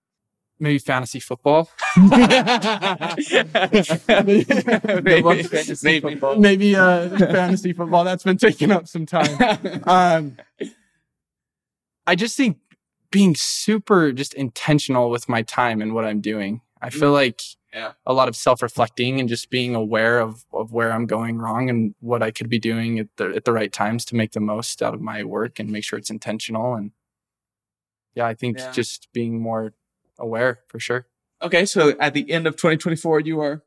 Maybe 0.60 0.78
fantasy 0.80 1.20
football, 1.20 1.70
maybe, 1.98 2.14
fantasy 5.44 6.00
football. 6.00 6.36
maybe 6.38 6.76
uh, 6.76 7.10
fantasy 7.18 7.74
football. 7.74 8.04
That's 8.04 8.24
been 8.24 8.38
taking 8.38 8.72
up 8.72 8.88
some 8.88 9.06
time. 9.06 9.82
um, 9.88 10.38
I 12.08 12.16
just 12.16 12.36
think 12.38 12.58
being 13.12 13.36
super 13.36 14.12
just 14.12 14.34
intentional 14.34 15.10
with 15.10 15.28
my 15.30 15.42
time 15.42 15.82
and 15.82 15.94
what 15.94 16.06
I'm 16.06 16.22
doing. 16.22 16.62
I 16.82 16.90
feel 16.90 17.12
like 17.12 17.42
Yeah. 17.74 17.92
a 18.06 18.14
lot 18.14 18.28
of 18.30 18.36
self-reflecting 18.36 19.20
and 19.20 19.28
just 19.28 19.50
being 19.50 19.76
aware 19.76 20.20
of, 20.20 20.46
of 20.54 20.72
where 20.72 20.92
I'm 20.92 21.06
going 21.06 21.38
wrong 21.40 21.70
and 21.70 21.94
what 22.00 22.24
I 22.24 22.32
could 22.32 22.50
be 22.50 22.60
doing 22.60 23.00
at 23.00 23.08
the 23.18 23.26
at 23.36 23.46
the 23.46 23.52
right 23.54 23.72
times 23.72 24.06
to 24.06 24.16
make 24.16 24.32
the 24.32 24.40
most 24.40 24.82
out 24.82 24.94
of 24.94 25.02
my 25.02 25.24
work 25.24 25.60
and 25.60 25.70
make 25.70 25.84
sure 25.84 26.00
it's 26.00 26.10
intentional. 26.10 26.74
And 26.76 26.92
yeah, 28.16 28.26
I 28.26 28.34
think 28.34 28.58
Yeah. 28.60 28.72
just 28.72 29.10
being 29.14 29.40
more 29.42 29.74
aware 30.20 30.60
for 30.68 30.80
sure. 30.80 31.08
Okay, 31.42 31.66
so 31.66 31.96
at 32.00 32.14
the 32.14 32.30
end 32.30 32.48
of 32.48 32.56
2024, 32.56 33.22
you 33.22 33.40
are 33.40 33.64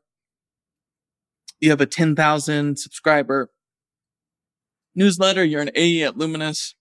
you 1.59 1.69
have 1.69 1.81
a 1.81 1.85
10,000 1.85 2.77
subscriber 2.77 3.49
newsletter. 4.95 5.43
You're 5.45 5.61
an 5.61 5.71
AE 5.75 6.03
at 6.03 6.17
Luminous. 6.17 6.75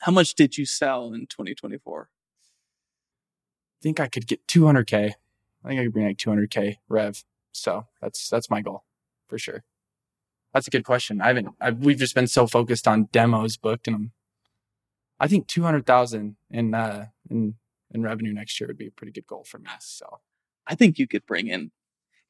How 0.00 0.12
much 0.12 0.34
did 0.34 0.58
you 0.58 0.66
sell 0.66 1.12
in 1.14 1.22
2024? 1.22 2.10
I 2.10 3.82
think 3.82 3.98
I 3.98 4.08
could 4.08 4.26
get 4.26 4.46
200k. 4.46 5.14
I 5.64 5.68
think 5.68 5.80
I 5.80 5.84
could 5.84 5.92
bring 5.92 6.06
like 6.06 6.18
200k 6.18 6.76
rev. 6.88 7.24
So 7.52 7.86
that's 8.00 8.28
that's 8.28 8.50
my 8.50 8.60
goal 8.60 8.84
for 9.26 9.38
sure. 9.38 9.64
That's 10.52 10.68
a 10.68 10.70
good 10.70 10.84
question. 10.84 11.20
I 11.20 11.28
haven't. 11.28 11.48
I've, 11.60 11.78
we've 11.78 11.98
just 11.98 12.14
been 12.14 12.26
so 12.26 12.46
focused 12.46 12.86
on 12.86 13.08
demos 13.10 13.56
booked, 13.56 13.86
and 13.88 13.96
I'm, 13.96 14.12
I 15.18 15.28
think 15.28 15.46
200,000 15.48 16.36
in 16.50 16.74
uh 16.74 17.06
in 17.30 17.54
in 17.92 18.02
revenue 18.02 18.32
next 18.32 18.60
year 18.60 18.66
would 18.68 18.78
be 18.78 18.88
a 18.88 18.90
pretty 18.90 19.12
good 19.12 19.26
goal 19.26 19.44
for 19.44 19.58
me. 19.58 19.66
Ah. 19.68 19.76
So 19.80 20.20
I 20.66 20.74
think 20.74 20.98
you 20.98 21.06
could 21.06 21.24
bring 21.26 21.48
in 21.48 21.70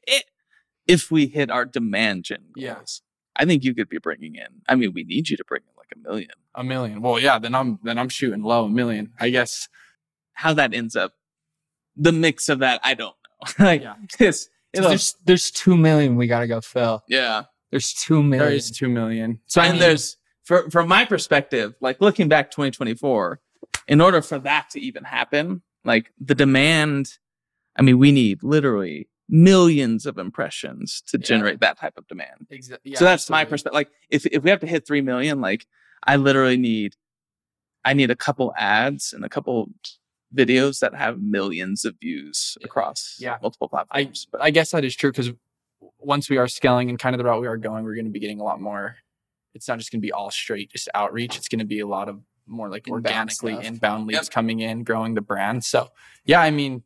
it 0.06 0.24
if 0.86 1.10
we 1.10 1.26
hit 1.26 1.50
our 1.50 1.64
demand 1.64 2.24
gen 2.24 2.44
goals. 2.54 2.62
Yeah. 2.64 2.76
I 3.38 3.44
think 3.44 3.64
you 3.64 3.74
could 3.74 3.88
be 3.88 3.98
bringing 3.98 4.34
in. 4.36 4.46
I 4.68 4.74
mean, 4.76 4.92
we 4.94 5.04
need 5.04 5.28
you 5.28 5.36
to 5.36 5.44
bring 5.44 5.62
in 5.62 5.72
like 5.76 5.88
a 5.94 5.98
million. 6.08 6.30
a 6.54 6.64
million. 6.64 7.02
Well, 7.02 7.18
yeah. 7.18 7.38
Then 7.38 7.54
I'm 7.54 7.78
then 7.82 7.98
I'm 7.98 8.08
shooting 8.08 8.42
low 8.42 8.64
a 8.64 8.68
million. 8.68 9.12
I 9.20 9.30
guess. 9.30 9.68
How 10.32 10.52
that 10.54 10.74
ends 10.74 10.94
up, 10.96 11.12
the 11.96 12.12
mix 12.12 12.50
of 12.50 12.58
that, 12.58 12.80
I 12.84 12.92
don't 12.92 13.14
know. 13.58 13.64
like, 13.64 13.80
Yeah. 13.82 13.94
it's, 14.20 14.50
it'll- 14.74 14.90
there's 14.90 15.14
there's 15.24 15.50
two 15.50 15.76
million 15.76 16.16
we 16.16 16.26
gotta 16.26 16.46
go 16.46 16.60
fill. 16.60 17.02
yeah. 17.08 17.44
There's 17.70 17.92
two 17.94 18.22
million. 18.22 18.46
There 18.46 18.54
is 18.56 18.70
two 18.70 18.88
million. 18.88 19.40
So 19.46 19.60
I 19.60 19.66
and 19.66 19.72
mean, 19.74 19.80
there's 19.80 20.16
for, 20.44 20.70
from 20.70 20.88
my 20.88 21.04
perspective, 21.04 21.74
like 21.80 22.00
looking 22.00 22.28
back 22.28 22.50
2024, 22.52 23.40
in 23.88 24.01
order 24.01 24.20
for 24.22 24.38
that 24.40 24.70
to 24.70 24.81
even 24.81 25.05
happen, 25.05 25.62
like 25.85 26.11
the 26.20 26.35
demand, 26.35 27.12
I 27.77 27.83
mean, 27.83 27.99
we 27.99 28.12
need 28.12 28.42
literally 28.42 29.09
millions 29.29 30.07
of 30.07 30.18
impressions 30.18 31.03
to 31.09 31.18
Yeah. 31.18 31.25
generate 31.27 31.61
that 31.61 31.79
type 31.79 31.94
of 31.96 32.07
demand. 32.07 32.46
Exa- 32.53 32.79
so 32.96 33.05
that's 33.05 33.29
my 33.31 33.44
perspective. 33.44 33.75
Like 33.75 33.90
if, 34.11 34.25
if 34.27 34.42
we 34.42 34.51
have 34.51 34.61
to 34.61 34.66
hit 34.66 34.87
3 34.87 35.01
million, 35.01 35.40
like 35.40 35.66
I 36.07 36.16
literally 36.16 36.57
need, 36.57 36.94
I 37.85 37.92
need 37.92 38.11
a 38.11 38.16
couple 38.16 38.53
ads 38.57 39.12
and 39.12 39.25
a 39.25 39.29
couple 39.29 39.68
videos 40.35 40.81
that 40.81 40.94
have 40.94 41.20
millions 41.20 41.85
of 41.85 41.94
views 42.01 42.57
across 42.62 43.16
Yeah. 43.20 43.38
multiple 43.42 43.68
platforms. 43.68 44.27
but 44.31 44.40
I 44.42 44.51
guess 44.51 44.70
that 44.72 44.85
is 44.85 44.94
true 44.96 45.11
because 45.11 45.31
once 45.99 46.29
we 46.29 46.37
are 46.37 46.49
scaling 46.49 46.88
and 46.90 46.99
kind 46.99 47.14
of 47.14 47.18
the 47.18 47.25
route 47.25 47.40
we 47.40 47.46
are 47.46 47.57
going, 47.57 47.85
we're 47.85 47.94
going 47.94 48.05
to 48.07 48.11
be 48.11 48.20
getting 48.20 48.40
a 48.40 48.44
lot 48.44 48.61
more. 48.61 48.96
It's 49.55 49.66
not 49.68 49.79
just 49.79 49.90
going 49.90 50.01
to 50.01 50.07
be 50.07 50.12
all 50.12 50.31
straight, 50.31 50.70
just 50.70 50.88
outreach. 50.94 51.37
It's 51.37 51.49
going 51.49 51.61
to 51.61 51.64
be 51.64 51.81
a 51.81 51.87
lot 51.87 52.09
of 52.09 52.20
more 52.46 52.68
like 52.70 52.87
Inbound 52.87 53.06
organically 53.06 53.52
stuff. 53.54 53.64
inbound 53.64 54.06
leads 54.06 54.26
Yep. 54.26 54.30
coming 54.30 54.61
in, 54.61 54.85
growing 54.85 55.14
the 55.14 55.20
brand. 55.20 55.64
So, 55.64 55.90
yeah, 56.24 56.40
I 56.40 56.50
mean, 56.50 56.82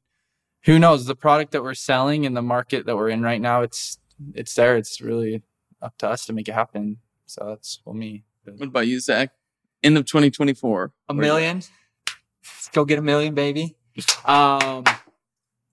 who 0.64 0.78
knows 0.78 1.06
the 1.06 1.14
product 1.16 1.52
that 1.52 1.62
we're 1.62 1.74
selling 1.74 2.26
and 2.26 2.36
the 2.36 2.42
market 2.42 2.86
that 2.86 2.96
we're 2.96 3.08
in 3.10 3.22
right 3.22 3.40
now? 3.40 3.62
It's 3.62 3.98
it's 4.34 4.54
there. 4.54 4.76
It's 4.76 5.00
really 5.00 5.42
up 5.80 5.96
to 5.98 6.08
us 6.08 6.26
to 6.26 6.32
make 6.32 6.48
it 6.48 6.52
happen. 6.54 6.98
So 7.26 7.44
that's 7.48 7.80
for 7.84 7.94
me. 7.94 8.24
what 8.44 8.66
about 8.68 8.86
you, 8.86 9.00
Zach? 9.00 9.30
End 9.82 9.96
of 9.96 10.04
2024. 10.04 10.92
A 11.08 11.14
Where 11.14 11.16
you 11.16 11.20
million. 11.32 11.56
Let's 11.56 12.68
go 12.72 12.84
get 12.84 12.98
a 12.98 13.02
million, 13.02 13.34
baby. 13.34 13.76
Um, 14.26 14.84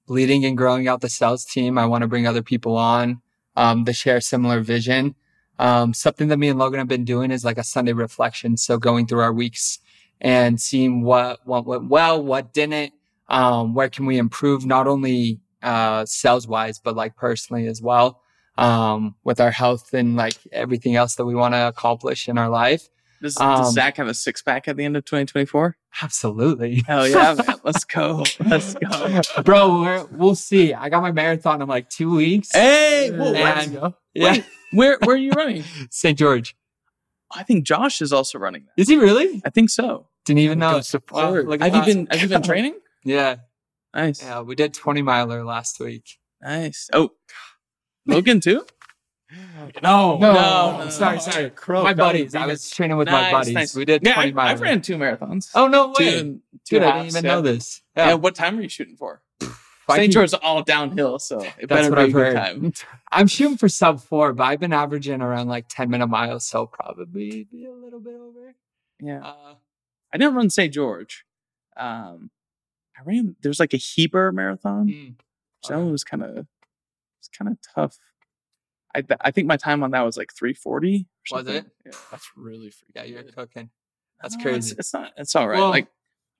leading 0.08 0.46
and 0.46 0.58
growing 0.58 0.88
out 0.88 1.02
the 1.02 1.10
sales 1.10 1.44
team. 1.46 1.78
I 1.78 1.86
want 1.86 2.04
to 2.04 2.08
bring 2.08 2.26
other 2.28 2.42
people 2.42 2.78
on 2.78 3.22
um, 3.56 3.84
that 3.86 3.94
share 3.94 4.22
similar 4.22 4.62
vision. 4.62 5.16
Um, 5.60 5.94
something 5.94 6.28
that 6.28 6.38
me 6.38 6.50
and 6.50 6.60
Logan 6.60 6.80
have 6.80 6.88
been 6.88 7.06
doing 7.06 7.32
is 7.32 7.44
like 7.44 7.58
a 7.58 7.64
Sunday 7.64 7.94
reflection. 7.94 8.58
So 8.58 8.78
going 8.78 9.08
through 9.08 9.22
our 9.22 9.34
weeks 9.34 9.80
and 10.22 10.60
seeing 10.62 11.02
what, 11.04 11.40
what 11.46 11.66
went 11.66 11.90
well, 11.90 12.24
what 12.24 12.54
didn't, 12.54 12.94
um, 13.28 13.74
where 13.74 13.90
can 13.90 14.06
we 14.06 14.18
improve, 14.18 14.66
not 14.66 14.88
only 14.88 15.40
uh, 15.64 16.06
sales 16.06 16.48
wise, 16.48 16.80
but 16.80 16.96
like 16.96 17.16
personally 17.16 17.68
as 17.68 17.82
well, 17.82 18.22
um, 18.58 19.16
with 19.24 19.40
our 19.42 19.52
health 19.52 19.94
and 19.94 20.16
like 20.16 20.36
everything 20.52 20.96
else 20.96 21.16
that 21.16 21.26
we 21.26 21.36
want 21.36 21.54
to 21.54 21.68
accomplish 21.68 22.28
in 22.30 22.38
our 22.38 22.50
life. 22.50 22.88
Does, 23.22 23.40
Um, 23.40 23.58
does 23.64 23.74
Zach 23.74 23.98
have 23.98 24.08
a 24.08 24.14
six 24.14 24.44
pack 24.44 24.68
at 24.68 24.78
the 24.78 24.86
end 24.86 24.96
of 24.96 25.04
2024? 25.06 25.76
Absolutely. 26.04 26.84
Hell 26.88 27.08
yeah, 27.08 27.34
man. 27.34 27.56
Let's 27.64 27.84
go. 27.84 28.24
Let's 28.46 28.76
go. 28.76 29.22
Bro, 29.44 29.82
we're, 29.82 30.06
we'll 30.12 30.36
see. 30.36 30.74
I 30.76 30.90
got 30.90 31.02
my 31.02 31.12
marathon 31.12 31.62
in 31.64 31.68
like 31.68 31.90
two 31.90 32.16
weeks. 32.16 32.50
Hey, 32.54 33.10
whoa, 33.12 33.34
And- 33.34 33.74
let's- 33.74 33.96
yeah, 34.18 34.32
Wait, 34.34 34.46
where 34.72 34.98
where 35.04 35.16
are 35.16 35.20
you 35.20 35.32
running? 35.32 35.64
St. 35.92 36.18
George. 36.18 36.56
I 37.34 37.44
think 37.44 37.66
Josh 37.66 38.02
is 38.02 38.14
also 38.14 38.40
running 38.40 38.64
that. 38.66 38.82
Is 38.82 38.88
he 38.88 38.96
really? 38.98 39.42
I 39.46 39.50
think 39.50 39.70
so. 39.70 40.08
Didn't 40.26 40.40
even 40.40 40.60
know. 40.60 40.82
support. 40.82 41.46
Wow, 41.46 41.52
look 41.52 41.62
Have 41.62 41.76
you 41.76 41.94
been 41.94 42.08
have 42.08 42.22
you 42.22 42.28
been 42.30 42.42
training? 42.42 42.76
Yeah, 43.04 43.38
Nice. 43.94 44.22
yeah. 44.22 44.42
We 44.42 44.56
did 44.56 44.74
20 44.74 45.02
miler 45.02 45.44
last 45.46 45.80
week. 45.80 46.18
Nice. 46.42 46.90
Oh, 46.94 47.12
Logan 48.06 48.40
too? 48.42 48.66
No, 49.84 50.18
No, 50.18 50.78
no, 50.84 50.90
sorry, 50.90 51.18
no. 51.18 51.22
sorry. 51.22 51.50
Crow, 51.50 51.84
my 51.84 51.94
buddies. 51.94 52.34
I 52.34 52.46
was 52.46 52.70
training 52.70 52.96
with 52.96 53.10
my 53.10 53.30
buddies. 53.30 53.54
nice. 53.54 53.76
We 53.76 53.84
did 53.84 54.02
Yeah, 54.06 54.14
20 54.14 54.30
I, 54.30 54.34
miler. 54.34 54.50
I've 54.52 54.62
ran 54.62 54.82
two 54.82 54.96
marathons. 54.96 55.50
Oh 55.54 55.68
no 55.68 55.94
way, 56.00 56.20
and- 56.20 56.40
two 56.66 56.80
dude! 56.80 56.84
I 56.84 56.92
didn't 56.94 57.08
even 57.08 57.26
yeah. 57.26 57.32
know 57.32 57.42
this. 57.42 57.82
Yeah. 57.98 58.08
Yeah, 58.08 58.14
what 58.14 58.36
time 58.36 58.58
are 58.58 58.62
you 58.62 58.70
shooting 58.70 58.96
for? 58.96 59.22
St. 59.96 60.04
can- 60.06 60.12
George 60.12 60.26
is 60.26 60.34
all 60.36 60.64
downhill, 60.64 61.18
so 61.20 61.40
it 61.42 61.68
That's 61.68 61.68
better 61.68 61.90
what 61.90 61.96
be 61.96 62.02
a 62.02 62.06
I've 62.06 62.14
good 62.14 62.34
time. 62.36 62.74
I'm 63.12 63.28
shooting 63.28 63.58
for 63.58 63.70
sub 63.70 64.02
four, 64.02 64.34
but 64.34 64.44
I've 64.44 64.60
been 64.60 64.74
averaging 64.74 65.22
around 65.22 65.48
like 65.48 65.66
10 65.70 65.90
minute 65.90 66.08
miles, 66.08 66.46
so 66.46 66.66
probably 66.66 67.46
be 67.50 67.66
a 67.66 67.72
little 67.72 68.00
bit 68.00 68.16
over. 68.16 68.54
Yeah. 69.00 69.22
Uh, 69.26 69.54
I 70.14 70.18
didn't 70.18 70.36
run 70.36 70.50
St. 70.50 70.74
George. 70.74 71.24
Um, 71.78 72.32
I 72.98 73.02
ran. 73.06 73.36
There's 73.42 73.60
like 73.60 73.74
a 73.74 73.78
Heber 73.78 74.32
marathon. 74.32 74.88
mm. 74.88 75.14
So 75.64 75.74
that 75.74 75.80
one 75.80 75.92
was 75.92 76.04
kind 76.04 76.24
of 76.24 76.48
it's 77.20 77.30
kind 77.38 77.52
of 77.52 77.58
tough. 77.76 77.98
I 78.96 79.02
th- 79.02 79.20
I 79.22 79.32
think 79.32 79.48
my 79.48 79.58
time 79.58 79.84
on 79.84 79.92
that 79.92 80.02
was 80.02 80.18
like 80.18 80.34
340. 80.34 81.08
Was 81.32 81.48
it? 81.48 81.66
Yeah. 81.86 81.92
That's 82.10 82.28
really 82.36 82.68
freaking 82.70 82.96
Yeah, 82.96 83.04
you're 83.04 83.24
cooking. 83.24 83.70
That's 84.22 84.36
No, 84.38 84.42
crazy. 84.44 84.72
It's, 84.72 84.80
it's 84.80 84.94
not. 84.94 85.12
It's 85.18 85.36
all 85.36 85.48
right. 85.48 85.60
Well- 85.60 85.70
like 85.70 85.88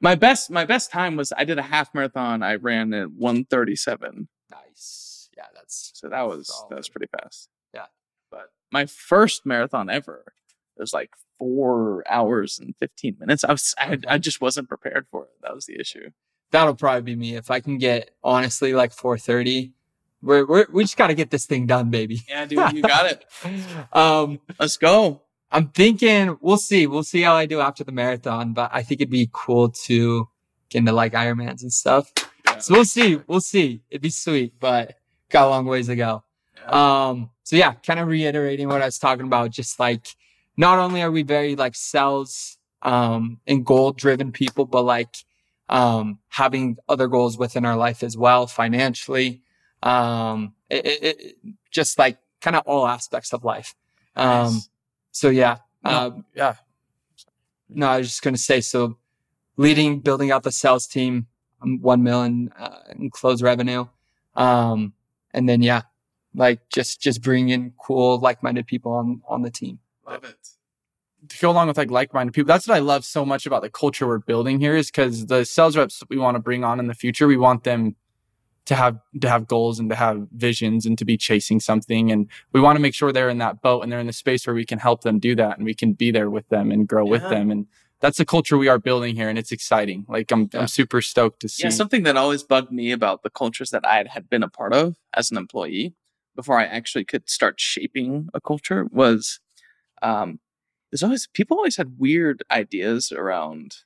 my 0.02 0.16
best 0.16 0.50
my 0.52 0.66
best 0.66 0.92
time 0.92 1.16
was 1.16 1.34
I 1.36 1.44
did 1.44 1.58
a 1.58 1.64
half 1.64 1.94
marathon. 1.94 2.44
I 2.44 2.56
ran 2.56 2.94
at 2.94 3.12
137. 3.12 4.28
Nice. 4.52 5.30
Yeah, 5.36 5.46
that's 5.56 5.92
So 5.96 6.10
that 6.10 6.28
was 6.28 6.66
that 6.70 6.78
was 6.78 6.90
pretty 6.90 7.08
fast. 7.20 7.50
Yeah. 7.74 7.86
But 8.32 8.52
my 8.72 8.86
first 8.86 9.46
marathon 9.46 9.90
ever 9.90 10.34
was 10.78 10.94
like 10.94 11.12
four 11.40 12.04
hours 12.10 12.60
and 12.60 12.76
15 12.80 13.18
minutes. 13.20 13.44
I 13.44 13.52
was 13.52 13.74
I, 13.78 13.98
I 14.08 14.18
just 14.18 14.42
wasn't 14.42 14.70
prepared 14.70 15.08
for 15.12 15.24
it. 15.24 15.32
That 15.42 15.56
was 15.56 15.66
the 15.66 15.80
issue. 15.80 16.12
that'll 16.52 16.76
probably 16.76 17.02
be 17.02 17.16
me 17.16 17.36
if 17.36 17.50
I 17.52 17.60
can 17.60 17.78
get 17.78 18.12
honestly 18.24 18.74
like 18.74 18.94
430. 18.94 19.74
We're, 20.22 20.46
we're 20.48 20.66
we 20.72 20.84
just 20.84 20.98
got 20.98 21.08
to 21.08 21.14
get 21.14 21.30
this 21.30 21.46
thing 21.46 21.68
done, 21.68 21.92
baby. 21.92 22.22
Yeah, 22.28 22.46
dude, 22.46 22.74
you 22.74 22.82
got 22.82 23.06
it. 23.12 23.26
Um, 23.94 24.40
Let's 24.60 24.78
go. 24.78 25.22
I'm 25.52 25.70
thinking 25.70 26.38
we'll 26.42 26.58
see. 26.58 26.88
We'll 26.88 27.04
see 27.04 27.22
how 27.22 27.36
I 27.36 27.46
do 27.46 27.62
after 27.62 27.84
the 27.84 27.92
marathon, 27.92 28.54
but 28.54 28.70
I 28.74 28.84
think 28.84 29.02
it'd 29.02 29.12
be 29.12 29.30
cool 29.32 29.70
to 29.86 30.28
get 30.70 30.80
into 30.80 30.92
like 30.92 31.14
Ironmans 31.14 31.62
and 31.62 31.72
stuff. 31.72 32.12
So 32.60 32.74
we'll 32.74 32.86
see. 32.86 33.22
We'll 33.28 33.42
see. 33.42 33.82
It'd 33.90 34.02
be 34.02 34.10
sweet, 34.10 34.60
but 34.60 34.96
got 35.30 35.48
a 35.48 35.50
long 35.50 35.66
ways 35.66 35.88
to 35.88 35.96
go. 35.96 36.24
Um, 36.66 37.30
so 37.44 37.56
yeah, 37.56 37.74
kind 37.74 38.00
of 38.00 38.08
reiterating 38.08 38.68
what 38.68 38.82
I 38.82 38.86
was 38.86 39.00
talking 39.00 39.26
about, 39.26 39.52
just 39.52 39.80
like 39.80 40.08
not 40.58 40.80
only 40.80 41.02
are 41.02 41.12
we 41.12 41.24
very 41.24 41.56
like 41.56 41.76
sales 41.76 42.58
um 42.82 43.40
and 43.48 43.66
goal 43.66 43.92
driven 43.92 44.32
people, 44.32 44.66
but 44.66 44.84
like 44.84 45.16
um 45.70 46.20
having 46.30 46.78
other 46.90 47.08
goals 47.08 47.38
within 47.38 47.66
our 47.66 47.78
life 47.78 48.04
as 48.04 48.18
well, 48.18 48.48
financially. 48.48 49.42
Um 49.82 50.54
it, 50.70 50.86
it, 50.86 51.04
it 51.04 51.36
just 51.72 51.98
like 51.98 52.18
kind 52.42 52.56
of 52.56 52.64
all 52.66 52.88
aspects 52.88 53.34
of 53.34 53.44
life. 53.44 53.76
Um 54.16 54.54
Nice. 54.54 54.70
So 55.18 55.30
yeah. 55.30 55.58
No, 55.84 55.90
Uh, 55.92 56.12
yeah, 56.36 56.56
no, 57.70 57.88
I 57.88 57.98
was 58.00 58.08
just 58.08 58.22
gonna 58.22 58.38
say 58.38 58.62
so. 58.62 58.98
Leading, 59.58 60.00
building 60.02 60.32
out 60.32 60.44
the 60.44 60.52
sales 60.52 60.86
team, 60.86 61.26
um, 61.62 61.82
one 61.82 62.04
million 62.04 62.52
uh, 62.60 62.80
in 62.96 63.10
close 63.10 63.42
revenue, 63.42 63.86
um, 64.36 64.94
and 65.34 65.50
then 65.50 65.62
yeah, 65.64 65.82
like 66.36 66.60
just 66.70 67.02
just 67.02 67.22
bring 67.24 67.50
in 67.50 67.74
cool, 67.84 68.20
like-minded 68.20 68.68
people 68.68 68.92
on 68.92 69.22
on 69.28 69.42
the 69.42 69.50
team. 69.50 69.80
Love 70.06 70.24
it. 70.24 70.38
to 71.30 71.40
go 71.40 71.50
along 71.50 71.68
with 71.68 71.78
like 71.78 71.90
like-minded 71.90 72.34
people. 72.34 72.48
That's 72.48 72.68
what 72.68 72.76
I 72.76 72.80
love 72.80 73.04
so 73.04 73.26
much 73.26 73.46
about 73.48 73.64
the 73.64 73.70
culture 73.70 74.06
we're 74.08 74.20
building 74.20 74.60
here 74.60 74.76
is 74.76 74.88
because 74.92 75.26
the 75.26 75.44
sales 75.44 75.76
reps 75.76 76.04
we 76.10 76.18
want 76.18 76.36
to 76.36 76.40
bring 76.40 76.64
on 76.64 76.80
in 76.80 76.88
the 76.88 76.94
future, 76.94 77.28
we 77.28 77.38
want 77.38 77.64
them 77.64 77.96
to 78.68 78.76
have 78.76 79.00
to 79.22 79.30
have 79.30 79.48
goals 79.48 79.80
and 79.80 79.90
to 79.90 79.96
have 79.96 80.28
visions 80.32 80.86
and 80.86 80.98
to 80.98 81.06
be 81.06 81.18
chasing 81.18 81.60
something. 81.60 82.12
And 82.12 82.30
we 82.54 82.62
want 82.62 82.76
to 82.76 82.82
make 82.82 82.94
sure 82.94 83.12
they're 83.12 83.30
in 83.30 83.40
that 83.40 83.62
boat 83.62 83.82
and 83.82 83.92
they're 83.92 84.00
in 84.00 84.08
the 84.08 84.14
space 84.14 84.46
where 84.46 84.54
we 84.54 84.66
can 84.66 84.80
help 84.80 85.02
them 85.02 85.20
do 85.20 85.36
that 85.36 85.58
and 85.58 85.66
we 85.66 85.74
can 85.74 85.94
be 85.94 86.12
there 86.12 86.30
with 86.30 86.48
them 86.50 86.72
and 86.72 86.88
grow 86.88 87.06
with 87.06 87.24
them. 87.24 87.50
And 87.50 87.66
that's 88.00 88.18
the 88.18 88.26
culture 88.26 88.58
we 88.58 88.68
are 88.68 88.78
building 88.78 89.16
here, 89.16 89.28
and 89.28 89.40
it's 89.40 89.52
exciting. 89.52 90.06
Like 90.08 90.32
I'm 90.32 90.50
Yeah. 90.54 90.62
I'm 90.62 90.68
super 90.68 91.02
stoked 91.02 91.40
to 91.42 91.50
see. 91.50 91.64
Yeah, 91.64 91.70
something 91.70 92.04
that 92.04 92.18
always 92.18 92.44
bugged 92.44 92.72
me 92.72 92.92
about 92.92 93.24
the 93.24 93.30
cultures 93.30 93.72
that 93.72 93.86
I 93.86 94.06
had 94.08 94.30
been 94.30 94.44
a 94.44 94.50
part 94.50 94.74
of 94.74 94.98
as 95.14 95.32
an 95.32 95.38
employee 95.38 95.96
before 96.36 96.60
I 96.60 96.66
actually 96.66 97.06
could 97.06 97.30
start 97.30 97.60
shaping 97.60 98.30
a 98.34 98.40
culture 98.40 98.86
was 98.92 99.40
um, 100.04 100.40
there's 100.92 101.04
always 101.04 101.28
people 101.34 101.58
always 101.58 101.78
had 101.78 101.98
weird 101.98 102.44
ideas 102.52 103.12
around. 103.12 103.78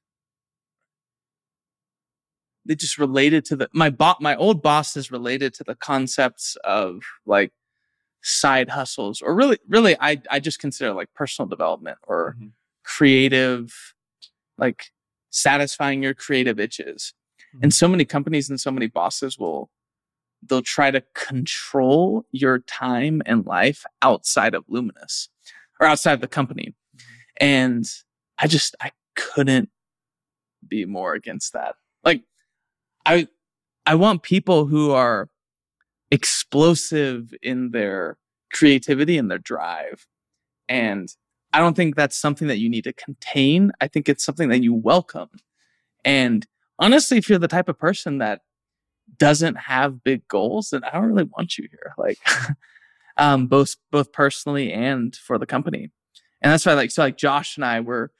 They 2.65 2.75
just 2.75 2.97
related 2.97 3.45
to 3.45 3.55
the 3.55 3.69
my 3.73 3.89
bo- 3.89 4.15
my 4.19 4.35
old 4.35 4.61
bosses 4.61 5.11
related 5.11 5.53
to 5.55 5.63
the 5.63 5.75
concepts 5.75 6.55
of 6.63 7.01
like 7.25 7.51
side 8.23 8.69
hustles 8.69 9.21
or 9.21 9.33
really 9.33 9.57
really 9.67 9.95
I 9.99 10.21
I 10.29 10.39
just 10.39 10.59
consider 10.59 10.93
like 10.93 11.09
personal 11.15 11.47
development 11.49 11.97
or 12.03 12.35
Mhm. 12.39 12.51
creative 12.83 13.73
like 14.57 14.91
satisfying 15.31 16.03
your 16.03 16.13
creative 16.13 16.59
itches. 16.59 17.13
And 17.61 17.73
so 17.73 17.87
many 17.87 18.05
companies 18.05 18.49
and 18.49 18.59
so 18.61 18.71
many 18.71 18.87
bosses 18.87 19.37
will 19.39 19.71
they'll 20.43 20.61
try 20.61 20.91
to 20.91 21.03
control 21.15 22.25
your 22.31 22.59
time 22.59 23.21
and 23.25 23.45
life 23.45 23.85
outside 24.01 24.53
of 24.53 24.65
Luminous 24.67 25.29
or 25.79 25.87
outside 25.87 26.13
of 26.13 26.21
the 26.21 26.27
company. 26.27 26.75
And 27.37 27.85
I 28.37 28.47
just 28.47 28.75
I 28.79 28.91
couldn't 29.15 29.69
be 30.67 30.85
more 30.85 31.13
against 31.15 31.53
that. 31.53 31.75
I 33.05 33.27
I 33.85 33.95
want 33.95 34.23
people 34.23 34.67
who 34.67 34.91
are 34.91 35.29
explosive 36.11 37.33
in 37.41 37.71
their 37.71 38.17
creativity 38.51 39.17
and 39.17 39.31
their 39.31 39.39
drive. 39.39 40.05
And 40.67 41.09
I 41.53 41.59
don't 41.59 41.75
think 41.75 41.95
that's 41.95 42.17
something 42.17 42.47
that 42.47 42.59
you 42.59 42.69
need 42.69 42.83
to 42.83 42.93
contain. 42.93 43.71
I 43.81 43.87
think 43.87 44.07
it's 44.07 44.23
something 44.23 44.49
that 44.49 44.61
you 44.61 44.73
welcome. 44.73 45.29
And 46.05 46.45
honestly, 46.79 47.17
if 47.17 47.29
you're 47.29 47.39
the 47.39 47.47
type 47.47 47.69
of 47.69 47.79
person 47.79 48.19
that 48.19 48.41
doesn't 49.17 49.55
have 49.55 50.03
big 50.03 50.27
goals, 50.27 50.69
then 50.69 50.83
I 50.83 50.91
don't 50.91 51.05
really 51.05 51.29
want 51.37 51.57
you 51.57 51.67
here. 51.69 51.93
Like, 51.97 52.19
um, 53.17 53.47
both 53.47 53.75
both 53.91 54.11
personally 54.11 54.71
and 54.71 55.15
for 55.15 55.37
the 55.37 55.45
company. 55.45 55.91
And 56.41 56.51
that's 56.51 56.65
why 56.65 56.73
like 56.73 56.91
so 56.91 57.03
like 57.03 57.17
Josh 57.17 57.57
and 57.57 57.65
I 57.65 57.81
were 57.81 58.11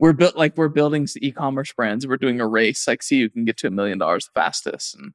we're 0.00 0.14
built 0.14 0.34
like 0.34 0.56
we're 0.56 0.68
building 0.68 1.06
e-commerce 1.20 1.72
brands. 1.72 2.06
We're 2.06 2.16
doing 2.16 2.40
a 2.40 2.46
race, 2.46 2.88
like 2.88 3.02
see 3.02 3.20
who 3.20 3.28
can 3.28 3.44
get 3.44 3.58
to 3.58 3.66
a 3.66 3.70
million 3.70 3.98
dollars 3.98 4.24
the 4.24 4.40
fastest. 4.40 4.96
And 4.96 5.12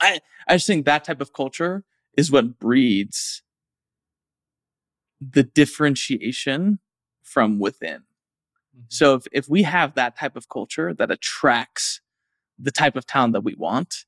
I 0.00 0.20
I 0.46 0.56
just 0.56 0.66
think 0.66 0.84
that 0.84 1.04
type 1.04 1.22
of 1.22 1.32
culture 1.32 1.84
is 2.16 2.30
what 2.30 2.58
breeds 2.58 3.42
the 5.20 5.42
differentiation 5.42 6.80
from 7.22 7.58
within. 7.58 8.02
Mm-hmm. 8.76 8.82
So 8.88 9.14
if, 9.14 9.26
if 9.32 9.48
we 9.48 9.62
have 9.62 9.94
that 9.94 10.16
type 10.18 10.36
of 10.36 10.50
culture 10.50 10.92
that 10.92 11.10
attracts 11.10 12.00
the 12.58 12.70
type 12.70 12.94
of 12.94 13.06
talent 13.06 13.32
that 13.32 13.44
we 13.44 13.54
want, 13.54 14.04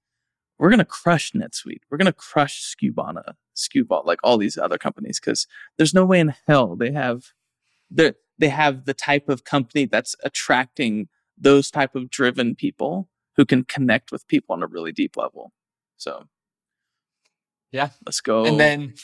we're 0.58 0.70
gonna 0.70 0.84
crush 0.84 1.32
NetSuite. 1.32 1.80
We're 1.90 1.98
gonna 1.98 2.12
crush 2.12 2.62
Skubana, 2.62 3.32
Skubot, 3.56 4.04
like 4.04 4.18
all 4.22 4.36
these 4.36 4.58
other 4.58 4.76
companies, 4.76 5.18
because 5.18 5.46
there's 5.78 5.94
no 5.94 6.04
way 6.04 6.20
in 6.20 6.34
hell 6.46 6.76
they 6.76 6.92
have 6.92 7.32
they 7.90 8.12
they 8.40 8.48
have 8.48 8.84
the 8.86 8.94
type 8.94 9.28
of 9.28 9.44
company 9.44 9.84
that's 9.84 10.16
attracting 10.24 11.08
those 11.38 11.70
type 11.70 11.94
of 11.94 12.10
driven 12.10 12.54
people 12.54 13.08
who 13.36 13.44
can 13.44 13.64
connect 13.64 14.10
with 14.12 14.26
people 14.26 14.52
on 14.54 14.62
a 14.62 14.66
really 14.66 14.92
deep 14.92 15.16
level. 15.16 15.52
So 15.96 16.24
Yeah. 17.72 17.90
let's 18.04 18.20
go. 18.20 18.44
And 18.44 18.58
then 18.58 18.94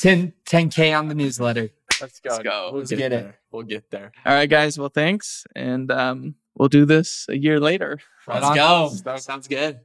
10, 0.00 0.32
10K 0.46 0.98
on 0.98 1.08
the 1.08 1.14
newsletter. 1.14 1.70
Let's 2.00 2.18
go. 2.20 2.30
Let's 2.30 2.42
go. 2.42 2.68
We'll 2.72 2.80
Let's 2.80 2.90
get 2.90 3.00
it. 3.00 3.22
there. 3.22 3.38
We'll 3.52 3.62
get 3.64 3.90
there. 3.90 4.12
all 4.26 4.32
right, 4.34 4.48
guys. 4.50 4.78
Well, 4.78 4.88
thanks, 4.88 5.44
and 5.54 5.90
um, 5.92 6.34
we'll 6.56 6.68
do 6.68 6.84
this 6.86 7.26
a 7.28 7.36
year 7.36 7.60
later. 7.60 8.00
Right 8.26 8.42
Let's 8.42 8.46
on. 8.46 8.56
go. 9.04 9.16
Sounds 9.18 9.46
good. 9.46 9.80